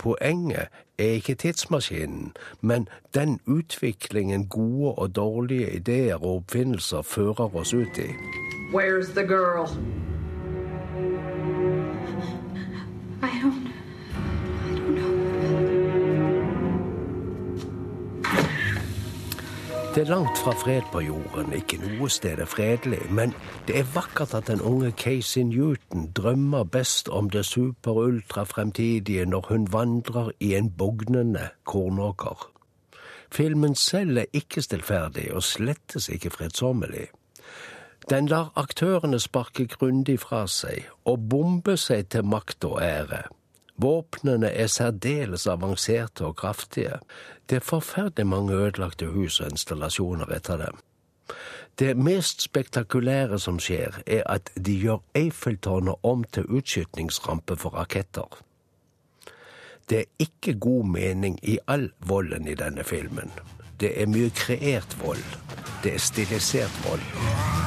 Poenget 0.00 0.68
er 0.98 1.04
ikke 1.04 1.34
tidsmaskinen, 1.34 2.32
men 2.60 2.88
den 3.14 3.40
utviklingen 3.46 4.46
gode 4.46 4.94
og 4.94 5.16
dårlige 5.16 5.70
ideer 5.76 6.14
og 6.14 6.36
oppfinnelser 6.36 7.02
fører 7.02 7.56
oss 7.56 7.74
ut 7.74 7.98
i. 7.98 8.08
Where's 8.72 9.12
the 9.14 9.26
girl? 9.26 9.68
I 13.22 13.28
don't. 13.42 13.69
Det 19.94 20.02
er 20.02 20.10
langt 20.10 20.38
fra 20.38 20.52
fred 20.54 20.82
på 20.92 21.00
jorden, 21.02 21.50
ikke 21.52 21.80
noe 21.82 22.06
sted 22.14 22.38
er 22.38 22.46
fredelig, 22.46 23.00
men 23.10 23.32
det 23.66 23.80
er 23.80 23.88
vakkert 23.90 24.36
at 24.38 24.46
den 24.46 24.60
unge 24.62 24.92
Casey 24.94 25.42
Newton 25.42 26.04
drømmer 26.14 26.62
best 26.62 27.08
om 27.08 27.30
det 27.30 27.42
super-ultra-fremtidige 27.48 29.24
når 29.26 29.48
hun 29.48 29.66
vandrer 29.72 30.30
i 30.40 30.52
en 30.54 30.70
bugnende 30.70 31.48
kornåker. 31.66 32.46
Filmen 33.32 33.74
selv 33.74 34.18
er 34.22 34.30
ikke 34.32 34.62
stillferdig 34.62 35.32
og 35.34 35.42
slettes 35.42 36.08
ikke 36.08 36.30
fredsommelig. 36.30 37.08
Den 38.10 38.30
lar 38.30 38.52
aktørene 38.56 39.18
sparke 39.18 39.66
grundig 39.66 40.20
fra 40.22 40.46
seg 40.46 40.86
og 41.04 41.26
bombe 41.34 41.74
seg 41.76 42.06
til 42.14 42.30
makt 42.30 42.64
og 42.64 42.78
ære. 42.82 43.24
Våpnene 43.80 44.50
er 44.52 44.66
særdeles 44.66 45.46
avanserte 45.46 46.26
og 46.26 46.36
kraftige. 46.36 46.98
Det 47.48 47.56
er 47.56 47.64
forferdelig 47.64 48.26
mange 48.26 48.54
ødelagte 48.54 49.06
hus 49.06 49.40
og 49.40 49.50
installasjoner 49.50 50.32
etter 50.36 50.56
dem. 50.56 50.80
Det 51.78 51.96
mest 51.96 52.42
spektakulære 52.42 53.38
som 53.38 53.58
skjer, 53.58 54.02
er 54.06 54.22
at 54.26 54.50
de 54.66 54.74
gjør 54.76 55.00
Eiffeltårnet 55.16 55.94
om 56.02 56.24
til 56.24 56.44
utskytningsrampe 56.44 57.56
for 57.56 57.70
raketter. 57.78 58.42
Det 59.88 59.98
er 59.98 60.04
ikke 60.18 60.58
god 60.60 60.84
mening 60.84 61.38
i 61.42 61.58
all 61.66 61.90
volden 61.98 62.48
i 62.48 62.54
denne 62.54 62.84
filmen. 62.84 63.32
Det 63.80 63.94
er 64.02 64.06
mye 64.06 64.30
kreert 64.30 64.96
vold. 65.00 65.24
Det 65.82 65.94
er 65.94 66.04
stilisert 66.04 66.84
vold. 66.84 67.59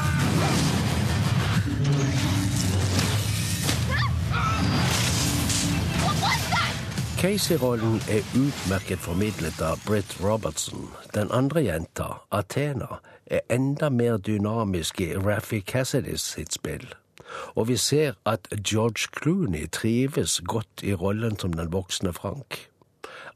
Casey-rollen 7.24 8.02
er 8.12 8.26
utmerket 8.36 9.00
formidlet 9.00 9.62
av 9.64 9.80
Britt 9.88 10.18
Robertson. 10.20 10.90
Den 11.16 11.30
andre 11.32 11.62
jenta, 11.64 12.08
Athena, 12.36 12.98
er 13.32 13.40
enda 13.48 13.88
mer 13.90 14.18
dynamisk 14.18 15.00
i 15.00 15.14
Raffi 15.16 15.62
Cassidys 15.64 16.26
sitt 16.34 16.52
spill. 16.52 16.84
Og 17.56 17.70
vi 17.70 17.78
ser 17.80 18.18
at 18.28 18.52
George 18.60 19.08
Clooney 19.16 19.70
trives 19.72 20.42
godt 20.44 20.84
i 20.84 20.92
rollen 20.94 21.40
som 21.40 21.56
den 21.56 21.72
voksne 21.72 22.12
Frank. 22.12 22.60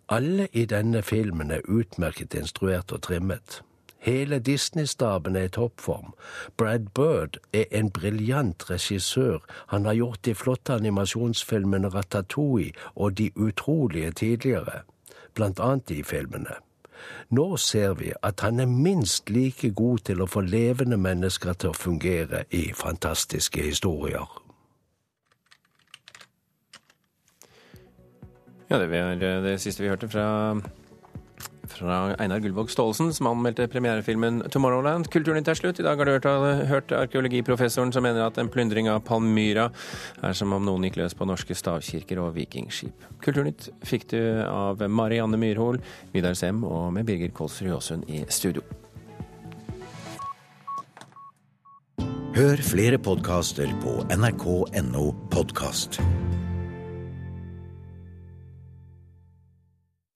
Alle 0.10 0.50
i 0.52 0.66
denne 0.68 1.00
filmen 1.00 1.56
er 1.56 1.64
utmerket 1.72 2.36
instruert 2.36 2.92
og 2.92 3.06
trimmet. 3.08 3.62
Hele 4.08 4.40
Disney-staben 4.40 5.36
er 5.36 5.44
i 5.44 5.50
toppform. 5.50 6.14
Brad 6.58 6.86
Bird 6.96 7.38
er 7.54 7.66
en 7.72 7.90
briljant 7.92 8.70
regissør. 8.70 9.40
Han 9.68 9.86
har 9.86 9.94
gjort 9.94 10.26
de 10.26 10.36
flotte 10.36 10.74
animasjonsfilmene 10.74 11.90
Ratatouille 11.92 12.72
og 12.96 13.18
De 13.18 13.32
utrolige 13.36 14.12
tidligere, 14.12 14.82
blant 15.34 15.60
annet 15.60 15.90
de 15.90 16.04
filmene. 16.04 16.56
Nå 17.30 17.58
ser 17.58 17.94
vi 17.94 18.14
at 18.24 18.40
han 18.40 18.60
er 18.60 18.66
minst 18.66 19.30
like 19.30 19.74
god 19.76 19.98
til 20.08 20.24
å 20.24 20.32
få 20.32 20.42
levende 20.42 20.98
mennesker 20.98 21.54
til 21.54 21.76
å 21.76 21.78
fungere 21.78 22.46
i 22.50 22.72
fantastiske 22.74 23.62
historier. 23.62 24.24
Ja, 28.70 28.80
det 28.80 28.88
var 28.90 29.16
det 29.20 29.60
siste 29.62 29.84
vi 29.84 29.90
hørte 29.90 30.08
fra 30.08 30.56
fra 31.72 32.16
Einar 32.20 32.40
Gullvåg 32.44 32.72
Staalesen, 32.72 33.14
som 33.14 33.28
anmeldte 33.28 33.68
premierefilmen 33.68 34.44
'Tomorrowland'. 34.44 35.10
Kulturnytt 35.14 35.48
er 35.48 35.60
slutt. 35.60 35.80
I 35.80 35.84
dag 35.84 35.98
har 35.98 36.06
du 36.06 36.12
hørt, 36.12 36.68
hørt 36.68 36.92
arkeologiprofessoren 36.92 37.94
som 37.94 38.04
mener 38.04 38.26
at 38.26 38.38
en 38.38 38.50
plyndring 38.50 38.90
av 38.90 39.04
Palmyra 39.04 39.72
er 40.24 40.34
som 40.34 40.54
om 40.54 40.66
noen 40.66 40.84
gikk 40.84 40.98
løs 40.98 41.14
på 41.14 41.28
norske 41.28 41.56
stavkirker 41.56 42.20
og 42.20 42.36
vikingskip. 42.36 43.08
Kulturnytt 43.22 43.70
fikk 43.84 44.10
du 44.10 44.44
av 44.44 44.82
Marianne 44.90 45.38
Myrhol, 45.38 45.80
Vidar 46.14 46.34
Sem 46.34 46.64
og 46.64 46.94
med 46.94 47.06
Birger 47.06 47.30
Kolsrud 47.30 47.72
Aasund 47.72 48.10
i 48.10 48.26
studio. 48.30 48.62
Hør 52.38 52.60
flere 52.62 53.00
podkaster 53.02 53.72
på 53.82 54.04
nrk.no 54.14 55.06
podkast. 55.34 55.98